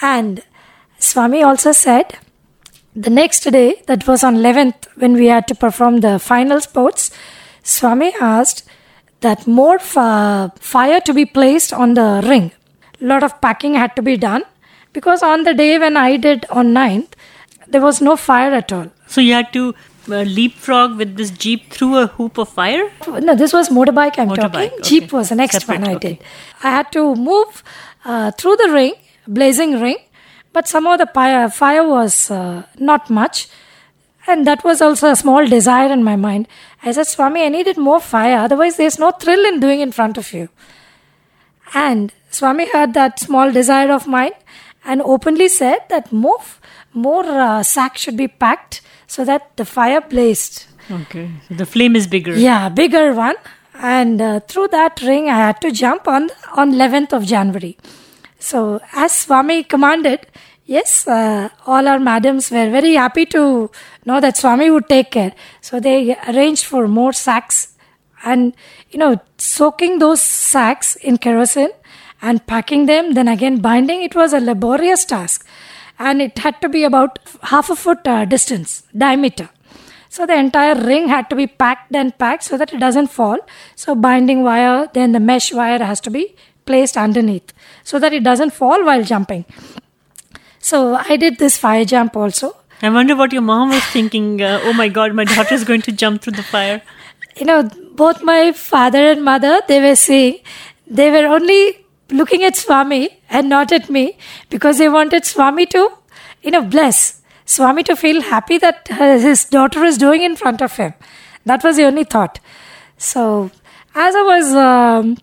And 0.00 0.42
Swami 0.98 1.42
also 1.42 1.72
said, 1.72 2.18
the 2.96 3.10
next 3.10 3.40
day, 3.50 3.82
that 3.86 4.06
was 4.06 4.24
on 4.24 4.36
11th, 4.36 4.86
when 4.96 5.12
we 5.12 5.26
had 5.26 5.46
to 5.48 5.54
perform 5.54 6.00
the 6.00 6.18
final 6.18 6.60
sports, 6.60 7.10
Swami 7.62 8.12
asked 8.20 8.64
that 9.20 9.46
more 9.46 9.78
fa- 9.78 10.52
fire 10.58 11.00
to 11.00 11.12
be 11.12 11.24
placed 11.26 11.72
on 11.72 11.94
the 11.94 12.22
ring. 12.24 12.52
A 13.00 13.04
lot 13.04 13.22
of 13.22 13.40
packing 13.40 13.74
had 13.74 13.94
to 13.96 14.02
be 14.02 14.16
done 14.16 14.42
because 14.92 15.22
on 15.22 15.44
the 15.44 15.52
day 15.52 15.78
when 15.78 15.96
I 15.96 16.16
did 16.16 16.46
on 16.48 16.72
9th, 16.72 17.12
there 17.68 17.82
was 17.82 18.00
no 18.00 18.16
fire 18.16 18.52
at 18.52 18.72
all. 18.72 18.90
So 19.06 19.20
you 19.20 19.34
had 19.34 19.52
to 19.52 19.74
uh, 20.08 20.22
leapfrog 20.22 20.96
with 20.96 21.16
this 21.16 21.30
jeep 21.30 21.70
through 21.72 21.96
a 21.98 22.06
hoop 22.06 22.38
of 22.38 22.48
fire? 22.48 22.90
No, 23.06 23.34
this 23.34 23.52
was 23.52 23.68
motorbike 23.68 24.18
I'm 24.18 24.28
Motorbike, 24.28 24.52
talking. 24.52 24.72
okay. 24.72 24.82
Jeep 24.82 25.12
was 25.12 25.28
the 25.30 25.34
next 25.34 25.60
Separate, 25.60 25.80
one 25.80 25.88
I 25.90 25.94
okay. 25.96 26.08
did. 26.14 26.24
I 26.62 26.70
had 26.70 26.92
to 26.92 27.14
move 27.14 27.62
uh, 28.04 28.30
through 28.32 28.56
the 28.56 28.70
ring, 28.72 28.94
blazing 29.26 29.80
ring, 29.80 29.96
but 30.56 30.66
somehow 30.66 30.96
the 30.96 31.06
fire, 31.06 31.50
fire 31.50 31.86
was 31.86 32.30
uh, 32.30 32.62
not 32.78 33.10
much. 33.10 33.46
And 34.26 34.46
that 34.46 34.64
was 34.64 34.80
also 34.80 35.10
a 35.10 35.16
small 35.16 35.46
desire 35.46 35.92
in 35.92 36.02
my 36.02 36.16
mind. 36.16 36.48
I 36.82 36.92
said, 36.92 37.06
Swami, 37.06 37.42
I 37.42 37.50
needed 37.50 37.76
more 37.76 38.00
fire. 38.00 38.38
Otherwise, 38.38 38.78
there's 38.78 38.98
no 38.98 39.10
thrill 39.10 39.44
in 39.44 39.60
doing 39.60 39.80
in 39.80 39.92
front 39.92 40.16
of 40.16 40.32
you. 40.32 40.48
And 41.74 42.10
Swami 42.30 42.70
heard 42.70 42.94
that 42.94 43.20
small 43.20 43.52
desire 43.52 43.92
of 43.92 44.06
mine 44.06 44.32
and 44.82 45.02
openly 45.02 45.48
said 45.48 45.80
that 45.90 46.10
more, 46.10 46.40
more 46.94 47.26
uh, 47.26 47.62
sacks 47.62 48.00
should 48.00 48.16
be 48.16 48.28
packed 48.28 48.80
so 49.06 49.26
that 49.26 49.54
the 49.56 49.66
fire 49.66 50.00
blazed. 50.00 50.64
Okay. 50.90 51.28
So 51.48 51.54
the 51.54 51.66
flame 51.66 51.96
is 51.96 52.06
bigger. 52.06 52.34
Yeah, 52.34 52.70
bigger 52.70 53.12
one. 53.12 53.36
And 53.74 54.22
uh, 54.22 54.40
through 54.40 54.68
that 54.68 55.02
ring, 55.02 55.28
I 55.28 55.36
had 55.36 55.60
to 55.60 55.70
jump 55.70 56.08
on 56.08 56.30
on 56.54 56.72
11th 56.72 57.12
of 57.12 57.26
January. 57.26 57.76
So, 58.38 58.80
as 58.92 59.12
Swami 59.12 59.64
commanded, 59.64 60.26
yes, 60.64 61.06
uh, 61.08 61.48
all 61.66 61.88
our 61.88 61.98
madams 61.98 62.50
were 62.50 62.70
very 62.70 62.94
happy 62.94 63.26
to 63.26 63.70
know 64.04 64.20
that 64.20 64.36
Swami 64.36 64.70
would 64.70 64.88
take 64.88 65.10
care. 65.10 65.32
So, 65.60 65.80
they 65.80 66.16
arranged 66.28 66.64
for 66.64 66.86
more 66.86 67.12
sacks 67.12 67.74
and, 68.24 68.54
you 68.90 68.98
know, 68.98 69.20
soaking 69.38 69.98
those 69.98 70.20
sacks 70.20 70.96
in 70.96 71.18
kerosene 71.18 71.70
and 72.20 72.46
packing 72.46 72.86
them, 72.86 73.14
then 73.14 73.28
again 73.28 73.60
binding, 73.60 74.02
it 74.02 74.14
was 74.14 74.32
a 74.32 74.40
laborious 74.40 75.04
task. 75.04 75.46
And 75.98 76.20
it 76.20 76.38
had 76.38 76.60
to 76.60 76.68
be 76.68 76.84
about 76.84 77.18
half 77.42 77.70
a 77.70 77.76
foot 77.76 78.06
uh, 78.06 78.24
distance, 78.24 78.82
diameter. 78.96 79.48
So 80.08 80.26
the 80.26 80.34
entire 80.34 80.74
ring 80.74 81.08
had 81.08 81.28
to 81.30 81.36
be 81.36 81.46
packed 81.46 81.94
and 81.94 82.16
packed 82.18 82.44
so 82.44 82.56
that 82.56 82.72
it 82.72 82.80
doesn't 82.80 83.08
fall. 83.08 83.38
So 83.74 83.94
binding 83.94 84.42
wire, 84.42 84.88
then 84.92 85.12
the 85.12 85.20
mesh 85.20 85.52
wire 85.52 85.82
has 85.82 86.00
to 86.02 86.10
be 86.10 86.34
placed 86.66 86.96
underneath 86.96 87.52
so 87.84 87.98
that 87.98 88.12
it 88.12 88.24
doesn't 88.24 88.50
fall 88.50 88.84
while 88.84 89.04
jumping. 89.04 89.44
So 90.58 90.96
I 90.96 91.16
did 91.16 91.38
this 91.38 91.56
fire 91.56 91.84
jump 91.84 92.16
also. 92.16 92.56
I 92.82 92.90
wonder 92.90 93.16
what 93.16 93.32
your 93.32 93.42
mom 93.42 93.70
was 93.70 93.84
thinking. 93.84 94.42
Uh, 94.42 94.60
oh 94.64 94.72
my 94.72 94.88
god, 94.88 95.14
my 95.14 95.24
daughter 95.24 95.54
is 95.54 95.64
going 95.64 95.82
to 95.82 95.92
jump 95.92 96.22
through 96.22 96.34
the 96.34 96.42
fire. 96.42 96.82
You 97.36 97.46
know, 97.46 97.70
both 97.94 98.22
my 98.22 98.52
father 98.52 99.06
and 99.10 99.24
mother, 99.24 99.60
they 99.68 99.80
were 99.80 99.96
saying, 99.96 100.40
they 100.86 101.10
were 101.10 101.26
only 101.26 101.86
looking 102.10 102.44
at 102.44 102.56
Swami 102.56 103.20
and 103.30 103.48
not 103.48 103.72
at 103.72 103.88
me 103.90 104.18
because 104.50 104.78
they 104.78 104.88
wanted 104.88 105.24
Swami 105.24 105.66
to, 105.66 105.90
you 106.42 106.50
know, 106.50 106.62
bless. 106.62 107.22
Swami 107.44 107.82
to 107.84 107.96
feel 107.96 108.20
happy 108.22 108.58
that 108.58 108.88
his 108.88 109.44
daughter 109.44 109.84
is 109.84 109.98
doing 109.98 110.22
in 110.22 110.36
front 110.36 110.60
of 110.60 110.76
him. 110.76 110.94
That 111.44 111.62
was 111.62 111.76
the 111.76 111.84
only 111.84 112.04
thought. 112.04 112.40
So, 112.98 113.50
as 113.94 114.14
I 114.16 114.22
was, 114.22 114.52
um, 114.52 115.16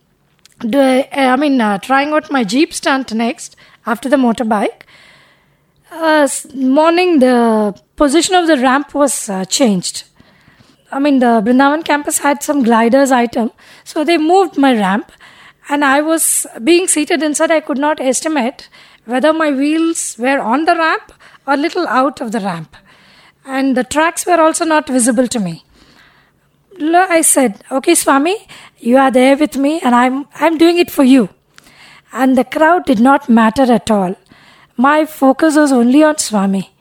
do, 0.70 1.04
I 1.12 1.36
mean, 1.36 1.62
uh, 1.62 1.78
trying 1.78 2.14
out 2.14 2.32
my 2.32 2.44
Jeep 2.44 2.74
stunt 2.74 3.14
next 3.14 3.56
after 3.86 4.10
the 4.10 4.18
motorbike, 4.18 4.84
uh, 5.92 6.28
morning 6.54 7.20
the 7.20 7.80
position 7.96 8.36
of 8.36 8.48
the 8.48 8.58
ramp 8.58 8.94
was 8.94 9.30
uh, 9.30 9.46
changed. 9.46 10.06
I 10.92 11.00
mean, 11.00 11.20
the 11.20 11.42
Brindavan 11.46 11.84
campus 11.84 12.20
had 12.20 12.44
some 12.44 12.64
gliders 12.64 13.12
item, 13.12 13.52
so 13.84 14.04
they 14.04 14.18
moved 14.18 14.58
my 14.58 14.74
ramp, 14.74 15.12
and 15.70 15.84
I 15.84 16.02
was 16.02 16.46
being 16.64 16.88
seated 16.88 17.24
inside. 17.24 17.52
I 17.52 17.60
could 17.60 17.78
not 17.78 18.00
estimate 18.00 18.70
whether 19.06 19.34
my 19.34 19.52
wheels 19.52 20.16
were 20.18 20.40
on 20.40 20.66
the 20.66 20.76
ramp 20.76 21.12
or 21.48 21.58
little 21.58 21.88
out 21.88 22.22
of 22.22 22.32
the 22.32 22.40
ramp, 22.40 22.76
and 23.46 23.76
the 23.76 23.84
tracks 23.84 24.26
were 24.26 24.40
also 24.40 24.66
not 24.66 24.88
visible 24.88 25.28
to 25.28 25.40
me. 25.40 25.64
I 26.80 27.22
said, 27.22 27.64
"Okay, 27.72 27.96
Swami, 27.96 28.36
you 28.80 28.98
are 28.98 29.12
there 29.12 29.38
with 29.38 29.56
me, 29.58 29.80
and 29.82 29.96
I'm 29.96 30.28
I'm 30.36 30.58
doing 30.58 30.78
it 30.78 30.92
for 30.92 31.04
you." 31.04 31.30
And 32.12 32.38
the 32.38 32.44
crowd 32.44 32.86
did 32.86 33.00
not 33.00 33.30
matter 33.30 33.72
at 33.72 33.90
all. 33.90 34.16
My 34.78 35.06
focus 35.06 35.56
was 35.56 35.72
only 35.72 36.04
on 36.04 36.18
Swami. 36.18 36.72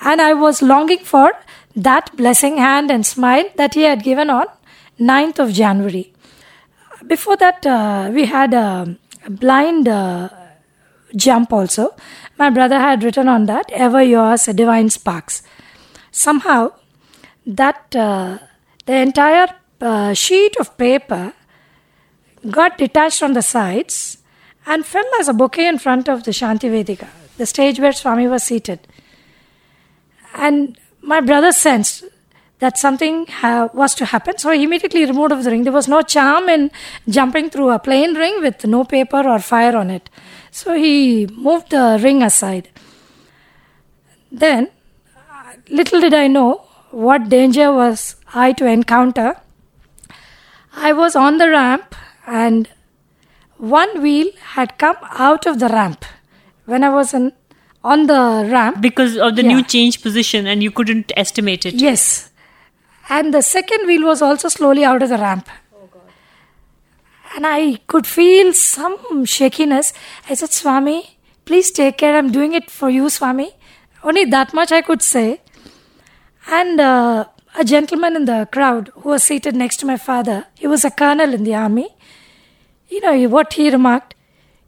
And 0.00 0.20
I 0.20 0.34
was 0.34 0.62
longing 0.62 0.98
for 0.98 1.32
that 1.74 2.14
blessing 2.16 2.56
hand 2.56 2.90
and 2.90 3.04
smile 3.04 3.44
that 3.56 3.74
he 3.74 3.82
had 3.82 4.02
given 4.02 4.30
on 4.30 4.46
9th 4.98 5.38
of 5.38 5.52
January. 5.52 6.12
Before 7.06 7.36
that, 7.36 7.66
uh, 7.66 8.10
we 8.12 8.24
had 8.24 8.54
a 8.54 8.96
blind 9.28 9.88
uh, 9.88 10.28
jump 11.14 11.52
also. 11.52 11.94
My 12.38 12.50
brother 12.50 12.78
had 12.78 13.02
written 13.02 13.28
on 13.28 13.46
that, 13.46 13.70
Ever 13.72 14.02
Yours, 14.02 14.46
Divine 14.46 14.90
Sparks. 14.90 15.42
Somehow, 16.10 16.72
that 17.46 17.94
uh, 17.94 18.38
the 18.86 18.94
entire 18.94 19.48
uh, 19.80 20.14
sheet 20.14 20.56
of 20.58 20.76
paper 20.78 21.32
got 22.50 22.78
detached 22.78 23.22
on 23.22 23.32
the 23.34 23.42
sides 23.42 24.18
and 24.64 24.86
fell 24.86 25.04
as 25.20 25.28
a 25.28 25.32
bouquet 25.32 25.68
in 25.68 25.78
front 25.78 26.08
of 26.08 26.24
the 26.24 26.30
Shanti 26.30 26.70
Vedika, 26.70 27.08
the 27.36 27.46
stage 27.46 27.78
where 27.78 27.92
Swami 27.92 28.26
was 28.26 28.42
seated. 28.42 28.80
And 30.34 30.78
my 31.02 31.20
brother 31.20 31.52
sensed 31.52 32.04
that 32.58 32.78
something 32.78 33.26
ha- 33.26 33.68
was 33.74 33.94
to 33.96 34.06
happen, 34.06 34.38
so 34.38 34.50
he 34.50 34.64
immediately 34.64 35.04
removed 35.04 35.32
of 35.32 35.44
the 35.44 35.50
ring. 35.50 35.64
There 35.64 35.72
was 35.72 35.88
no 35.88 36.02
charm 36.02 36.48
in 36.48 36.70
jumping 37.08 37.50
through 37.50 37.70
a 37.70 37.78
plain 37.78 38.14
ring 38.14 38.40
with 38.40 38.64
no 38.64 38.84
paper 38.84 39.28
or 39.28 39.38
fire 39.38 39.76
on 39.76 39.90
it. 39.90 40.08
So 40.50 40.74
he 40.74 41.26
moved 41.26 41.70
the 41.70 41.98
ring 42.02 42.22
aside. 42.22 42.68
Then, 44.32 44.68
little 45.68 46.00
did 46.00 46.14
I 46.14 46.28
know 46.28 46.65
what 47.04 47.28
danger 47.28 47.72
was 47.74 48.16
I 48.32 48.52
to 48.54 48.64
encounter. 48.64 49.36
I 50.74 50.92
was 50.94 51.14
on 51.14 51.36
the 51.36 51.48
ramp 51.50 51.94
and 52.26 52.70
one 53.58 54.00
wheel 54.00 54.30
had 54.54 54.78
come 54.78 54.96
out 55.10 55.46
of 55.46 55.58
the 55.58 55.68
ramp 55.68 56.06
when 56.64 56.82
I 56.82 56.88
was 56.88 57.12
in, 57.12 57.32
on 57.84 58.06
the 58.06 58.48
ramp. 58.50 58.80
Because 58.80 59.18
of 59.18 59.36
the 59.36 59.42
new 59.42 59.62
change 59.62 60.00
position 60.00 60.46
and 60.46 60.62
you 60.62 60.70
couldn't 60.70 61.12
estimate 61.18 61.66
it. 61.66 61.74
Yes. 61.74 62.30
And 63.10 63.34
the 63.34 63.42
second 63.42 63.86
wheel 63.86 64.06
was 64.06 64.22
also 64.22 64.48
slowly 64.48 64.82
out 64.82 65.02
of 65.02 65.10
the 65.10 65.18
ramp. 65.18 65.48
And 67.34 67.46
I 67.46 67.76
could 67.88 68.06
feel 68.06 68.54
some 68.54 69.26
shakiness. 69.26 69.92
I 70.30 70.34
said, 70.34 70.50
Swami, 70.50 71.18
please 71.44 71.70
take 71.70 71.98
care. 71.98 72.16
I'm 72.16 72.32
doing 72.32 72.54
it 72.54 72.70
for 72.70 72.88
you, 72.88 73.10
Swami. 73.10 73.50
Only 74.02 74.24
that 74.24 74.54
much 74.54 74.72
I 74.72 74.80
could 74.80 75.02
say. 75.02 75.42
And 76.48 76.80
uh, 76.80 77.26
a 77.58 77.64
gentleman 77.64 78.16
in 78.16 78.24
the 78.24 78.48
crowd 78.52 78.90
who 78.94 79.10
was 79.10 79.24
seated 79.24 79.56
next 79.56 79.78
to 79.78 79.86
my 79.86 79.96
father, 79.96 80.46
he 80.56 80.66
was 80.66 80.84
a 80.84 80.90
colonel 80.90 81.34
in 81.34 81.44
the 81.44 81.54
army. 81.54 81.88
You 82.88 83.00
know 83.00 83.28
what 83.28 83.54
he 83.54 83.70
remarked? 83.70 84.14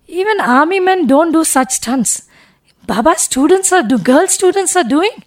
Even 0.06 0.40
army 0.40 0.80
men 0.80 1.06
don't 1.06 1.32
do 1.32 1.44
such 1.44 1.72
stunts. 1.72 2.22
Baba 2.86 3.14
students 3.18 3.72
are 3.72 3.82
do 3.82 3.98
girl 3.98 4.26
students 4.26 4.74
are 4.74 4.84
doing. 4.84 5.22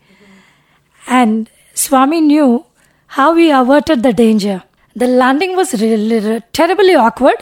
And 1.08 1.50
Swami 1.74 2.20
knew 2.20 2.66
how 3.08 3.36
we 3.36 3.52
averted 3.52 4.02
the 4.04 4.14
danger. 4.14 4.64
The 4.96 5.08
landing 5.08 5.56
was 5.56 5.80
really, 5.82 6.42
terribly 6.52 6.96
awkward, 6.96 7.40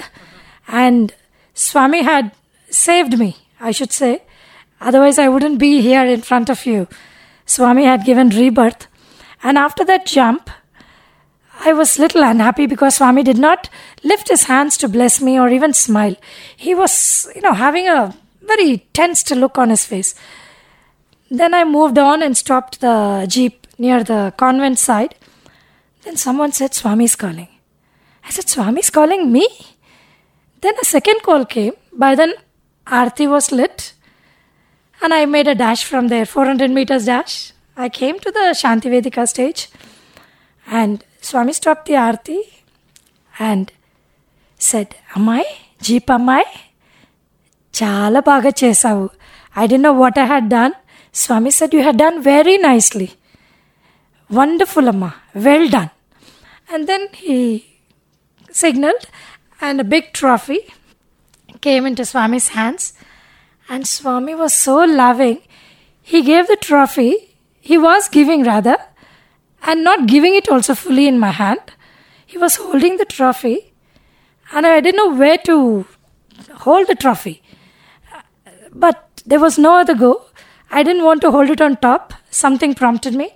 and 0.68 1.14
Swami 1.54 2.04
had 2.04 2.32
saved 2.70 3.18
me, 3.18 3.38
I 3.60 3.72
should 3.72 3.92
say. 3.92 4.24
Otherwise, 4.82 5.18
I 5.18 5.30
wouldn't 5.30 5.58
be 5.58 5.82
here 5.82 6.06
in 6.06 6.22
front 6.22 6.50
of 6.50 6.66
you. 6.66 6.88
Swami 7.46 7.86
had 7.86 8.06
given 8.06 8.30
rebirth. 8.30 8.88
And 9.44 9.58
after 9.58 9.86
that 9.86 10.06
jump, 10.06 10.50
I 11.62 11.74
was 11.74 12.00
little 12.00 12.24
unhappy 12.24 12.66
because 12.68 12.96
Swami 12.96 13.24
did 13.24 13.38
not 13.38 13.70
lift 14.04 14.30
his 14.30 14.44
hands 14.44 14.78
to 14.78 14.88
bless 14.88 15.22
me 15.22 15.40
or 15.40 15.50
even 15.50 15.74
smile. 15.74 16.16
He 16.56 16.74
was, 16.74 17.30
you 17.36 17.42
know, 17.42 17.54
having 17.54 17.88
a 17.88 18.16
very 18.42 18.86
tensed 18.94 19.30
look 19.32 19.58
on 19.58 19.70
his 19.70 19.86
face. 19.86 20.16
Then 21.30 21.54
I 21.54 21.64
moved 21.64 21.98
on 21.98 22.24
and 22.24 22.36
stopped 22.36 22.82
the 22.82 23.26
jeep 23.30 23.68
near 23.78 24.04
the 24.04 24.34
convent 24.38 24.80
side. 24.80 25.16
Then 26.04 26.16
someone 26.16 26.54
said, 26.54 26.74
"Swami 26.74 27.06
is 27.06 27.16
calling. 27.16 27.50
I 28.26 28.32
said, 28.32 28.50
"Swami 28.50 28.80
is 28.80 28.90
calling 28.90 29.32
me? 29.32 29.48
Then 30.62 30.74
a 30.82 30.86
second 30.86 31.22
call 31.24 31.46
came. 31.46 31.74
By 31.94 32.16
then, 32.16 32.34
Aarti 32.88 33.30
was 33.30 33.52
lit. 33.52 33.94
And 35.02 35.14
I 35.14 35.26
made 35.26 35.48
a 35.48 35.56
dash 35.56 35.84
from 35.84 36.08
there, 36.08 36.26
400 36.26 36.72
meters 36.72 37.06
dash. 37.06 37.54
I 37.84 37.88
came 37.88 38.20
to 38.20 38.30
the 38.30 38.46
Shanti 38.60 38.90
Vedika 38.94 39.26
stage 39.26 39.70
and 40.68 41.02
Swami 41.22 41.54
stopped 41.54 41.86
the 41.86 41.96
arti 41.96 42.42
and 43.40 43.72
said, 44.58 44.96
Amai, 45.14 45.44
Jeep 45.82 46.08
Amai, 46.08 46.44
Chala 47.72 48.22
Baga 48.22 48.52
Chesavu. 48.52 49.10
I 49.56 49.66
didn't 49.66 49.84
know 49.84 49.94
what 49.94 50.18
I 50.18 50.26
had 50.26 50.50
done. 50.50 50.74
Swami 51.14 51.52
said, 51.52 51.74
You 51.74 51.82
had 51.82 51.98
done 51.98 52.22
very 52.22 52.58
nicely. 52.58 53.14
Wonderful, 54.30 54.90
Amma. 54.90 55.16
Well 55.34 55.70
done. 55.70 55.92
And 56.70 56.86
then 56.86 57.08
he 57.14 57.80
signaled, 58.52 59.06
and 59.62 59.80
a 59.80 59.86
big 59.86 60.12
trophy 60.12 60.60
came 61.62 61.86
into 61.86 62.04
Swami's 62.04 62.50
hands. 62.50 62.92
And 63.70 63.88
Swami 63.88 64.36
was 64.36 64.54
so 64.54 64.84
loving, 64.84 65.44
he 66.02 66.22
gave 66.24 66.48
the 66.48 66.58
trophy 66.58 67.29
he 67.70 67.78
was 67.78 68.08
giving 68.18 68.44
rather 68.52 68.78
and 69.64 69.84
not 69.84 70.08
giving 70.14 70.36
it 70.40 70.50
also 70.50 70.74
fully 70.84 71.08
in 71.08 71.18
my 71.20 71.32
hand. 71.42 71.60
He 72.26 72.38
was 72.44 72.56
holding 72.56 72.98
the 72.98 73.06
trophy 73.06 73.58
and 74.52 74.66
I 74.66 74.80
didn't 74.80 75.02
know 75.02 75.14
where 75.22 75.38
to 75.50 75.86
hold 76.66 76.88
the 76.88 76.96
trophy. 76.96 77.42
But 78.74 79.24
there 79.26 79.40
was 79.40 79.58
no 79.58 79.74
other 79.82 79.96
go. 79.96 80.14
I 80.72 80.84
didn't 80.84 81.04
want 81.04 81.22
to 81.22 81.32
hold 81.32 81.50
it 81.50 81.62
on 81.62 81.78
top. 81.78 82.14
Something 82.30 82.74
prompted 82.74 83.14
me. 83.14 83.28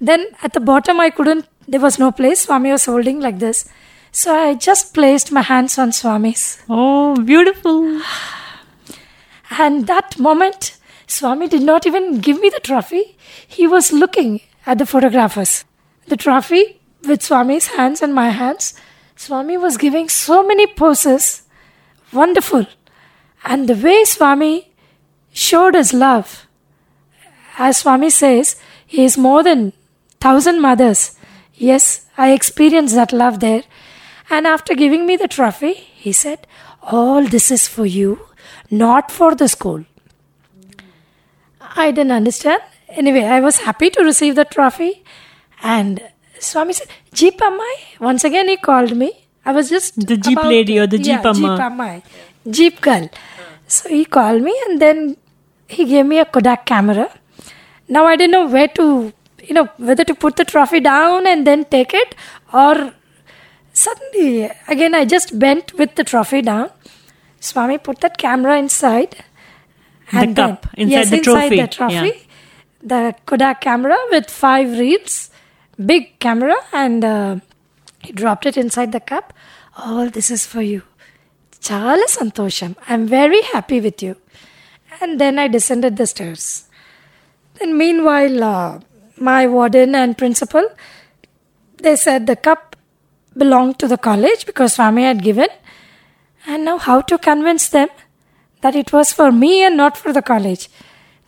Then 0.00 0.26
at 0.42 0.52
the 0.54 0.60
bottom 0.60 1.00
I 1.00 1.10
couldn't 1.10 1.46
there 1.66 1.80
was 1.80 1.98
no 1.98 2.10
place. 2.12 2.40
Swami 2.42 2.70
was 2.70 2.86
holding 2.86 3.20
like 3.20 3.38
this. 3.38 3.68
So 4.12 4.34
I 4.34 4.54
just 4.54 4.94
placed 4.94 5.32
my 5.32 5.42
hands 5.42 5.78
on 5.78 5.92
Swami's. 5.92 6.58
Oh, 6.68 7.16
beautiful. 7.16 8.00
And 9.58 9.86
that 9.88 10.18
moment, 10.18 10.76
Swami 11.06 11.48
did 11.48 11.62
not 11.62 11.86
even 11.86 12.20
give 12.20 12.40
me 12.40 12.48
the 12.48 12.60
trophy. 12.60 13.16
He 13.46 13.66
was 13.66 13.92
looking 13.92 14.40
at 14.66 14.78
the 14.78 14.86
photographers. 14.86 15.64
The 16.06 16.16
trophy 16.16 16.80
with 17.06 17.22
Swami's 17.22 17.68
hands 17.68 18.02
and 18.02 18.14
my 18.14 18.30
hands. 18.30 18.74
Swami 19.16 19.56
was 19.56 19.76
giving 19.76 20.08
so 20.08 20.46
many 20.46 20.66
poses. 20.66 21.42
Wonderful. 22.12 22.66
And 23.44 23.68
the 23.68 23.74
way 23.74 24.04
Swami 24.04 24.72
showed 25.32 25.74
his 25.74 25.92
love, 25.92 26.46
as 27.58 27.78
Swami 27.78 28.10
says, 28.10 28.56
he 28.86 29.04
is 29.04 29.18
more 29.18 29.42
than 29.42 29.72
thousand 30.20 30.60
mothers. 30.60 31.16
Yes, 31.54 32.06
I 32.16 32.32
experienced 32.32 32.94
that 32.94 33.12
love 33.12 33.40
there. 33.40 33.62
And 34.30 34.46
after 34.46 34.74
giving 34.74 35.06
me 35.06 35.16
the 35.16 35.28
trophy, 35.28 35.74
he 35.74 36.12
said, 36.12 36.46
All 36.82 37.24
this 37.24 37.50
is 37.50 37.68
for 37.68 37.86
you, 37.86 38.26
not 38.70 39.10
for 39.10 39.34
the 39.34 39.48
school. 39.48 39.84
I 41.76 41.90
didn't 41.90 42.12
understand. 42.12 42.62
Anyway, 42.88 43.24
I 43.24 43.40
was 43.40 43.58
happy 43.58 43.90
to 43.90 44.02
receive 44.04 44.36
the 44.36 44.44
trophy. 44.44 45.02
And 45.62 46.00
Swami 46.38 46.72
said, 46.72 46.88
Jeep 47.12 47.38
Ammai. 47.40 47.74
Once 48.00 48.24
again, 48.24 48.48
he 48.48 48.56
called 48.56 48.96
me. 48.96 49.26
I 49.44 49.52
was 49.52 49.68
just. 49.70 50.06
The 50.06 50.16
Jeep 50.16 50.38
about- 50.38 50.50
lady 50.50 50.78
or 50.78 50.86
the 50.86 50.98
Jeep 50.98 51.22
yeah, 51.22 51.28
Amma. 51.30 51.34
Jeep 51.34 51.64
Ammai. 51.68 52.02
Jeep 52.50 52.80
girl. 52.80 53.08
So 53.66 53.88
he 53.88 54.04
called 54.04 54.42
me 54.42 54.54
and 54.68 54.80
then 54.80 55.16
he 55.66 55.84
gave 55.86 56.06
me 56.06 56.18
a 56.18 56.24
Kodak 56.24 56.66
camera. 56.66 57.10
Now 57.88 58.04
I 58.06 58.16
didn't 58.16 58.32
know 58.32 58.46
where 58.46 58.68
to, 58.68 59.12
you 59.42 59.54
know, 59.54 59.68
whether 59.78 60.04
to 60.04 60.14
put 60.14 60.36
the 60.36 60.44
trophy 60.44 60.80
down 60.80 61.26
and 61.26 61.46
then 61.46 61.64
take 61.64 61.94
it 61.94 62.14
or 62.52 62.92
suddenly 63.72 64.50
again 64.68 64.94
I 64.94 65.04
just 65.04 65.38
bent 65.38 65.72
with 65.74 65.94
the 65.94 66.04
trophy 66.04 66.42
down. 66.42 66.70
Swami 67.40 67.78
put 67.78 68.00
that 68.00 68.18
camera 68.18 68.58
inside. 68.58 69.24
The 70.12 70.34
cup, 70.34 70.66
inside 70.74 70.92
yes, 70.92 71.10
the 71.10 71.16
inside 71.16 71.48
the 71.50 71.66
trophy. 71.66 71.94
yeah. 71.94 72.10
The 72.82 73.14
Kodak 73.26 73.60
camera 73.62 73.96
with 74.10 74.30
five 74.30 74.78
reels, 74.78 75.30
big 75.84 76.18
camera, 76.18 76.56
and 76.72 77.04
uh, 77.04 77.36
he 78.00 78.12
dropped 78.12 78.46
it 78.46 78.56
inside 78.56 78.92
the 78.92 79.00
cup. 79.00 79.32
All 79.76 80.10
this 80.10 80.30
is 80.30 80.46
for 80.46 80.60
you. 80.62 80.82
Chala 81.60 82.04
santosham. 82.06 82.76
I'm 82.88 83.06
very 83.06 83.40
happy 83.52 83.80
with 83.80 84.02
you. 84.02 84.16
And 85.00 85.18
then 85.18 85.38
I 85.38 85.48
descended 85.48 85.96
the 85.96 86.06
stairs. 86.06 86.68
Then 87.54 87.76
meanwhile, 87.78 88.44
uh, 88.44 88.80
my 89.16 89.46
warden 89.46 89.94
and 89.94 90.16
principal, 90.16 90.68
they 91.78 91.96
said 91.96 92.26
the 92.26 92.36
cup 92.36 92.76
belonged 93.36 93.78
to 93.78 93.88
the 93.88 93.96
college 93.98 94.44
because 94.46 94.74
Swami 94.74 95.04
had 95.04 95.22
given. 95.22 95.48
And 96.46 96.64
now 96.64 96.76
how 96.78 97.00
to 97.00 97.16
convince 97.16 97.68
them 97.70 97.88
that 98.64 98.74
it 98.74 98.92
was 98.92 99.12
for 99.12 99.30
me 99.30 99.62
and 99.62 99.76
not 99.76 99.96
for 100.02 100.12
the 100.12 100.22
college? 100.22 100.68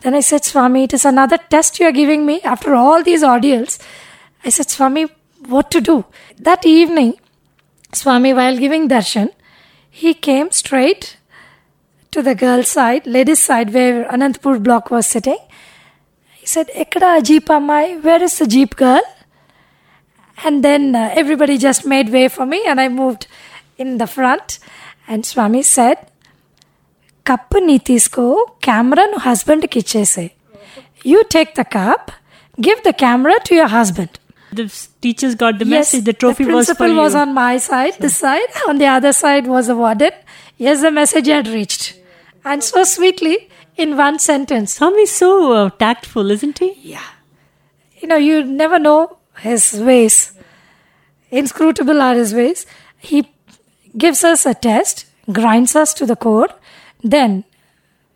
Then 0.01 0.15
I 0.15 0.21
said, 0.21 0.43
Swami, 0.43 0.83
it 0.85 0.93
is 0.93 1.05
another 1.05 1.37
test 1.37 1.79
you 1.79 1.85
are 1.85 1.91
giving 1.91 2.25
me 2.25 2.41
after 2.41 2.73
all 2.75 3.03
these 3.03 3.23
ordeals. 3.23 3.79
I 4.43 4.49
said, 4.49 4.69
Swami, 4.69 5.07
what 5.45 5.69
to 5.71 5.81
do? 5.81 6.05
That 6.39 6.65
evening, 6.65 7.13
Swami, 7.93 8.33
while 8.33 8.57
giving 8.57 8.89
darshan, 8.89 9.29
he 9.89 10.13
came 10.13 10.51
straight 10.51 11.17
to 12.11 12.21
the 12.21 12.33
girls' 12.33 12.69
side, 12.69 13.05
ladies' 13.05 13.43
side, 13.43 13.73
where 13.73 14.05
Anantapur 14.05 14.61
block 14.63 14.89
was 14.89 15.05
sitting. 15.05 15.37
He 16.35 16.45
said, 16.45 16.69
Ekada 16.69 17.23
Jeep 17.23 17.45
Ammai, 17.45 18.03
where 18.03 18.21
is 18.23 18.39
the 18.39 18.47
Jeep 18.47 18.75
girl? 18.75 19.01
And 20.43 20.63
then 20.63 20.95
uh, 20.95 21.11
everybody 21.13 21.57
just 21.57 21.85
made 21.85 22.09
way 22.09 22.27
for 22.27 22.45
me, 22.45 22.63
and 22.65 22.79
I 22.79 22.89
moved 22.89 23.27
in 23.77 23.97
the 23.97 24.07
front. 24.07 24.59
And 25.07 25.25
Swami 25.25 25.63
said, 25.63 25.97
కప్పు 27.26 27.58
నీ 27.68 27.76
తీసుకో 27.90 28.24
camera 28.66 29.04
నువ్వు 29.12 29.24
హస్బెండ్కి 29.28 29.78
ఇచ్చేసే 29.82 30.24
you 31.12 31.18
take 31.34 31.52
the 31.60 31.64
cup 31.76 32.08
give 32.58 32.80
the 32.88 32.92
camera 33.04 33.36
to 33.48 33.54
your 33.60 33.72
husband 33.78 34.16
The 34.52 34.64
s- 34.70 34.80
teachers 35.04 35.34
got 35.42 35.54
the 35.60 35.66
message. 35.68 36.02
The 36.04 36.14
trophy 36.22 36.44
the 36.46 36.52
was 36.54 36.66
for 36.68 36.74
principal 36.74 36.90
you. 36.92 36.96
was 37.02 37.14
on 37.20 37.30
my 37.36 37.52
side, 37.66 37.94
this 38.04 38.16
side. 38.24 38.50
On 38.68 38.76
the 38.82 38.88
other 38.96 39.12
side 39.20 39.44
was 39.52 39.66
the 39.70 39.76
warden. 39.76 40.14
Yes, 40.60 40.76
the 40.86 40.90
message 40.98 41.28
had 41.34 41.46
reached. 41.54 41.84
And 42.44 42.66
so 42.66 42.80
sweetly, 42.90 43.36
in 43.78 43.96
one 44.00 44.18
sentence. 44.26 44.74
Swami 44.74 45.04
is 45.08 45.14
so 45.22 45.30
uh, 45.52 45.62
tactful, 45.84 46.26
isn't 46.36 46.58
he? 46.58 46.68
Yeah. 46.92 47.08
You 48.02 48.08
know, 48.10 48.20
you 48.26 48.36
never 48.60 48.78
know 48.78 49.00
his 49.38 49.64
ways. 49.88 50.16
Inscrutable 51.32 52.00
are 52.00 52.14
his 52.14 52.34
ways. 52.34 52.66
He 53.02 53.20
gives 53.94 54.22
us 54.24 54.44
a 54.44 54.54
test, 54.54 55.06
grinds 55.30 55.74
us 55.74 55.94
to 55.94 56.06
the 56.06 56.16
core, 56.16 56.50
then 57.03 57.43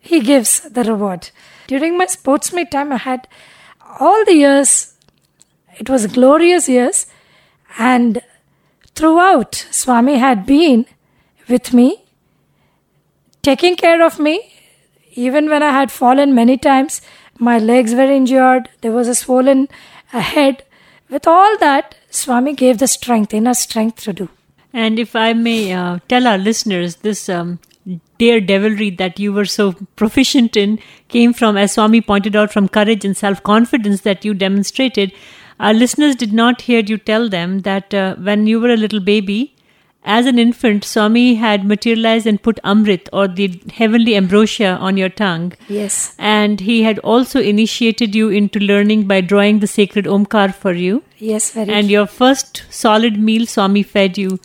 he 0.00 0.20
gives 0.20 0.60
the 0.60 0.84
reward. 0.84 1.30
During 1.66 1.96
my 1.96 2.06
sports 2.06 2.52
meet 2.52 2.70
time, 2.70 2.92
I 2.92 2.96
had 2.96 3.28
all 4.00 4.24
the 4.24 4.34
years, 4.34 4.94
it 5.78 5.88
was 5.88 6.06
glorious 6.06 6.68
years, 6.68 7.06
and 7.78 8.20
throughout, 8.94 9.66
Swami 9.70 10.18
had 10.18 10.44
been 10.44 10.86
with 11.48 11.72
me, 11.72 12.04
taking 13.42 13.76
care 13.76 14.04
of 14.04 14.18
me, 14.18 14.52
even 15.14 15.48
when 15.48 15.62
I 15.62 15.70
had 15.70 15.90
fallen 15.90 16.34
many 16.34 16.56
times. 16.56 17.00
My 17.38 17.58
legs 17.58 17.94
were 17.94 18.10
injured, 18.10 18.68
there 18.80 18.92
was 18.92 19.08
a 19.08 19.14
swollen 19.14 19.68
head. 20.08 20.64
With 21.08 21.26
all 21.26 21.58
that, 21.58 21.94
Swami 22.10 22.54
gave 22.54 22.78
the 22.78 22.86
strength, 22.86 23.34
inner 23.34 23.54
strength 23.54 24.02
to 24.04 24.12
do. 24.12 24.28
And 24.72 24.98
if 24.98 25.14
I 25.14 25.32
may 25.34 25.72
uh, 25.72 25.98
tell 26.08 26.26
our 26.26 26.38
listeners, 26.38 26.96
this 26.96 27.28
um, 27.28 27.58
daredevilry 28.22 28.90
that 29.02 29.18
you 29.18 29.32
were 29.38 29.44
so 29.44 29.72
proficient 30.02 30.56
in 30.56 30.78
came 31.08 31.32
from, 31.32 31.56
as 31.56 31.72
Swami 31.72 32.00
pointed 32.00 32.36
out, 32.42 32.52
from 32.52 32.68
courage 32.80 33.04
and 33.04 33.16
self 33.16 33.42
confidence 33.52 34.02
that 34.02 34.24
you 34.24 34.34
demonstrated. 34.34 35.12
Our 35.60 35.74
listeners 35.74 36.16
did 36.16 36.32
not 36.42 36.62
hear 36.68 36.80
you 36.92 36.98
tell 36.98 37.28
them 37.28 37.58
that 37.70 37.94
uh, 37.94 38.14
when 38.16 38.46
you 38.46 38.60
were 38.60 38.70
a 38.70 38.76
little 38.84 39.00
baby, 39.00 39.40
as 40.04 40.26
an 40.26 40.38
infant, 40.38 40.84
Swami 40.84 41.36
had 41.36 41.64
materialized 41.64 42.26
and 42.26 42.42
put 42.42 42.58
Amrit 42.64 43.08
or 43.12 43.28
the 43.28 43.60
heavenly 43.72 44.16
ambrosia 44.16 44.70
on 44.88 44.96
your 44.96 45.08
tongue. 45.08 45.52
Yes. 45.68 46.16
And 46.18 46.60
he 46.60 46.82
had 46.82 46.98
also 47.00 47.40
initiated 47.40 48.16
you 48.20 48.28
into 48.28 48.58
learning 48.58 49.06
by 49.06 49.20
drawing 49.20 49.60
the 49.60 49.68
sacred 49.68 50.06
Omkar 50.06 50.52
for 50.54 50.72
you 50.72 51.02
Yes, 51.22 51.52
very 51.52 51.72
and 51.72 51.88
your 51.88 52.06
first 52.06 52.64
solid 52.68 53.16
meal 53.16 53.46
Swami 53.46 53.84
fed 53.84 54.18
you. 54.18 54.40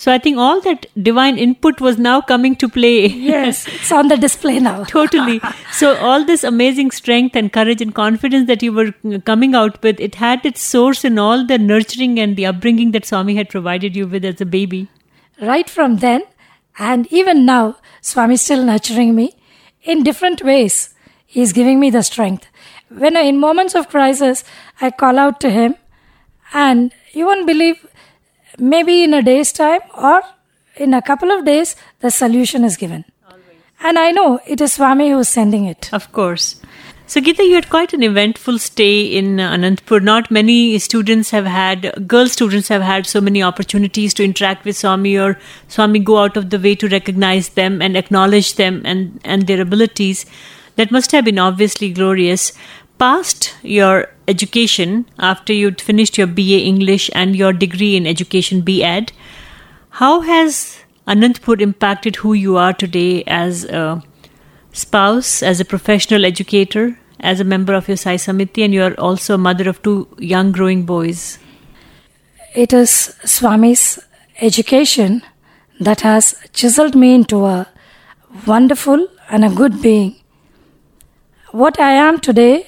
So 0.00 0.10
I 0.10 0.16
think 0.16 0.38
all 0.38 0.62
that 0.62 0.86
divine 1.06 1.36
input 1.36 1.78
was 1.78 1.98
now 1.98 2.22
coming 2.22 2.56
to 2.56 2.68
play. 2.70 3.06
Yes, 3.06 3.66
it's 3.68 3.92
on 3.92 4.08
the 4.08 4.16
display 4.16 4.58
now. 4.58 4.84
totally. 4.92 5.42
So 5.72 5.94
all 5.96 6.24
this 6.24 6.42
amazing 6.42 6.92
strength 6.92 7.36
and 7.36 7.52
courage 7.52 7.82
and 7.82 7.94
confidence 7.94 8.46
that 8.46 8.62
you 8.62 8.72
were 8.72 8.92
coming 9.26 9.54
out 9.54 9.82
with, 9.82 10.00
it 10.00 10.14
had 10.14 10.46
its 10.46 10.62
source 10.62 11.04
in 11.04 11.18
all 11.18 11.44
the 11.44 11.58
nurturing 11.58 12.18
and 12.18 12.34
the 12.34 12.46
upbringing 12.46 12.92
that 12.92 13.04
Swami 13.04 13.34
had 13.36 13.50
provided 13.50 13.94
you 13.94 14.06
with 14.06 14.24
as 14.24 14.40
a 14.40 14.46
baby. 14.46 14.88
Right 15.38 15.68
from 15.68 15.98
then, 15.98 16.22
and 16.78 17.06
even 17.12 17.44
now, 17.44 17.76
Swami 18.00 18.34
is 18.34 18.40
still 18.40 18.64
nurturing 18.64 19.14
me 19.14 19.34
in 19.82 20.02
different 20.02 20.42
ways. 20.42 20.94
He 21.26 21.42
is 21.42 21.52
giving 21.52 21.78
me 21.78 21.90
the 21.90 22.02
strength. 22.02 22.46
When 22.88 23.18
I, 23.18 23.24
in 23.34 23.38
moments 23.38 23.74
of 23.74 23.90
crisis, 23.90 24.44
I 24.80 24.92
call 24.92 25.18
out 25.18 25.40
to 25.40 25.50
him, 25.50 25.74
and 26.54 26.94
you 27.12 27.26
won't 27.26 27.46
believe, 27.46 27.86
maybe 28.60 29.02
in 29.02 29.14
a 29.14 29.22
day's 29.22 29.52
time 29.52 29.80
or 29.96 30.22
in 30.76 30.94
a 30.94 31.02
couple 31.02 31.30
of 31.30 31.44
days, 31.44 31.76
the 32.00 32.10
solution 32.10 32.64
is 32.64 32.76
given. 32.76 33.04
And 33.82 33.98
I 33.98 34.10
know 34.10 34.40
it 34.46 34.60
is 34.60 34.74
Swami 34.74 35.10
who 35.10 35.18
is 35.20 35.28
sending 35.28 35.64
it. 35.64 35.92
Of 35.92 36.12
course. 36.12 36.60
So, 37.06 37.20
Geeta, 37.20 37.44
you 37.44 37.54
had 37.54 37.70
quite 37.70 37.92
an 37.92 38.04
eventful 38.04 38.60
stay 38.60 39.02
in 39.02 39.40
uh, 39.40 39.50
Anantapur. 39.50 40.00
Not 40.00 40.30
many 40.30 40.78
students 40.78 41.30
have 41.30 41.44
had, 41.44 42.06
girl 42.06 42.28
students 42.28 42.68
have 42.68 42.82
had 42.82 43.04
so 43.04 43.20
many 43.20 43.42
opportunities 43.42 44.14
to 44.14 44.24
interact 44.24 44.64
with 44.64 44.76
Swami 44.76 45.18
or 45.18 45.36
Swami 45.66 45.98
go 45.98 46.18
out 46.18 46.36
of 46.36 46.50
the 46.50 46.58
way 46.60 46.76
to 46.76 46.88
recognize 46.88 47.48
them 47.48 47.82
and 47.82 47.96
acknowledge 47.96 48.54
them 48.54 48.82
and, 48.84 49.20
and 49.24 49.48
their 49.48 49.60
abilities. 49.60 50.24
That 50.76 50.92
must 50.92 51.10
have 51.10 51.24
been 51.24 51.40
obviously 51.40 51.90
glorious. 51.90 52.52
Past 53.00 53.54
your 53.62 54.08
education, 54.28 55.06
after 55.18 55.54
you'd 55.54 55.80
finished 55.80 56.18
your 56.18 56.26
BA 56.26 56.58
English 56.70 57.08
and 57.14 57.34
your 57.34 57.54
degree 57.54 57.96
in 57.96 58.06
education 58.06 58.60
B.Ed, 58.60 59.12
how 59.88 60.20
has 60.20 60.80
Anantapur 61.08 61.62
impacted 61.62 62.16
who 62.16 62.34
you 62.34 62.58
are 62.58 62.74
today 62.74 63.24
as 63.26 63.64
a 63.64 64.02
spouse, 64.72 65.42
as 65.42 65.60
a 65.60 65.64
professional 65.64 66.26
educator, 66.26 66.98
as 67.20 67.40
a 67.40 67.44
member 67.44 67.72
of 67.72 67.88
your 67.88 67.96
Sai 67.96 68.16
Samiti, 68.16 68.62
and 68.62 68.74
you 68.74 68.82
are 68.82 68.94
also 69.00 69.36
a 69.36 69.38
mother 69.38 69.66
of 69.70 69.82
two 69.82 70.06
young 70.18 70.52
growing 70.52 70.84
boys? 70.84 71.38
It 72.54 72.74
is 72.74 73.16
Swami's 73.24 73.98
education 74.42 75.22
that 75.80 76.02
has 76.02 76.34
chiseled 76.52 76.94
me 76.94 77.14
into 77.14 77.46
a 77.46 77.66
wonderful 78.46 79.08
and 79.30 79.42
a 79.42 79.48
good 79.48 79.80
being. 79.80 80.16
What 81.52 81.80
I 81.80 81.92
am 81.92 82.20
today, 82.20 82.66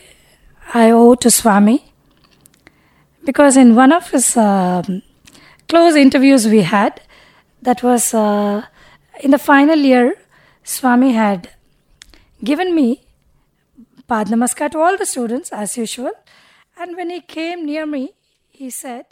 I 0.75 0.91
owe 0.91 1.15
to 1.17 1.31
Swami 1.31 1.85
because 3.25 3.59
in 3.59 3.75
one 3.75 3.93
of 3.93 4.11
his 4.11 4.37
uh, 4.37 4.83
close 5.69 5.95
interviews 5.95 6.49
we 6.49 6.63
had, 6.63 7.01
that 7.61 7.83
was 7.83 8.15
uh, 8.15 8.63
in 9.21 9.31
the 9.33 9.39
final 9.39 9.77
year, 9.77 10.17
Swami 10.65 11.13
had 11.13 11.51
given 12.43 12.75
me 12.75 13.03
Pad 14.09 14.29
to 14.29 14.79
all 14.79 14.97
the 14.97 15.07
students 15.07 15.51
as 15.53 15.77
usual. 15.77 16.13
And 16.79 16.97
when 16.97 17.11
he 17.11 17.21
came 17.21 17.67
near 17.67 17.87
me, 17.87 18.15
he 18.49 18.71
said, 18.71 19.07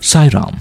Sai 0.00 0.28
Ram, 0.28 0.58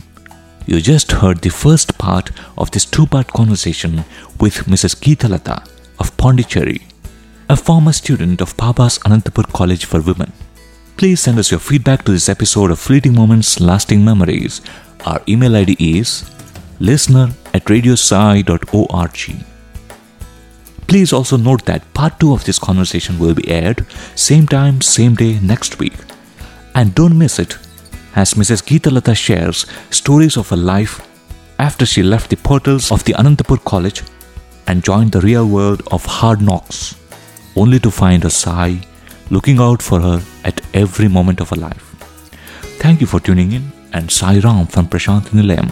you 0.71 0.79
just 0.79 1.12
heard 1.12 1.39
the 1.41 1.49
first 1.49 1.97
part 1.97 2.31
of 2.57 2.71
this 2.71 2.86
two 2.86 3.05
part 3.05 3.27
conversation 3.27 4.05
with 4.39 4.67
Mrs. 4.73 4.95
Geethalatha 5.03 5.67
of 5.99 6.15
Pondicherry, 6.15 6.81
a 7.49 7.57
former 7.57 7.91
student 7.91 8.39
of 8.39 8.55
Baba's 8.55 8.97
Anantapur 8.99 9.51
College 9.51 9.84
for 9.84 9.99
Women. 9.99 10.31
Please 10.95 11.19
send 11.19 11.39
us 11.39 11.51
your 11.51 11.60
feedback 11.60 12.05
to 12.05 12.13
this 12.13 12.29
episode 12.29 12.71
of 12.71 12.79
Fleeting 12.79 13.13
Moments 13.13 13.60
Lasting 13.60 14.05
Memories. 14.05 14.62
Our 15.05 15.21
email 15.27 15.57
ID 15.57 15.75
is 15.77 16.31
listener 16.79 17.31
at 17.53 17.65
radiosai.org. 17.65 19.45
Please 20.88 21.12
also 21.12 21.36
note 21.36 21.65
that 21.65 21.93
part 21.93 22.17
2 22.21 22.31
of 22.31 22.45
this 22.45 22.60
conversation 22.60 23.19
will 23.19 23.34
be 23.34 23.49
aired 23.49 23.86
same 24.15 24.47
time, 24.47 24.79
same 24.79 25.15
day 25.15 25.38
next 25.41 25.79
week. 25.79 25.97
And 26.75 26.95
don't 26.95 27.17
miss 27.17 27.39
it 27.39 27.57
as 28.15 28.34
Mrs. 28.34 28.63
Geethalatha 28.63 29.15
shares 29.15 29.65
stories 29.89 30.38
of 30.38 30.50
her 30.50 30.58
life 30.58 31.08
after 31.60 31.86
she 31.86 32.04
left 32.04 32.30
the 32.30 32.38
portals 32.38 32.91
of 32.91 33.04
the 33.06 33.13
Anantapur 33.13 33.63
College 33.63 34.04
and 34.67 34.84
joined 34.84 35.12
the 35.12 35.21
real 35.21 35.47
world 35.47 35.82
of 35.91 36.06
hard 36.06 36.41
knocks, 36.41 36.95
only 37.56 37.80
to 37.80 37.91
find 37.91 38.26
a 38.26 38.30
Sai 38.30 38.82
looking 39.30 39.60
out 39.60 39.82
for 39.82 40.02
her 40.02 40.21
at 40.43 40.62
every 40.74 41.08
moment 41.08 41.39
of 41.39 41.50
her 41.50 41.56
life. 41.56 41.95
Thank 42.80 43.02
you 43.02 43.08
for 43.08 43.19
tuning 43.19 43.52
in 43.52 43.71
and 43.93 44.12
Sai 44.12 44.39
Ram 44.39 44.67
from 44.67 44.88
Prasanthi 44.88 45.32
Nilayam. 45.32 45.71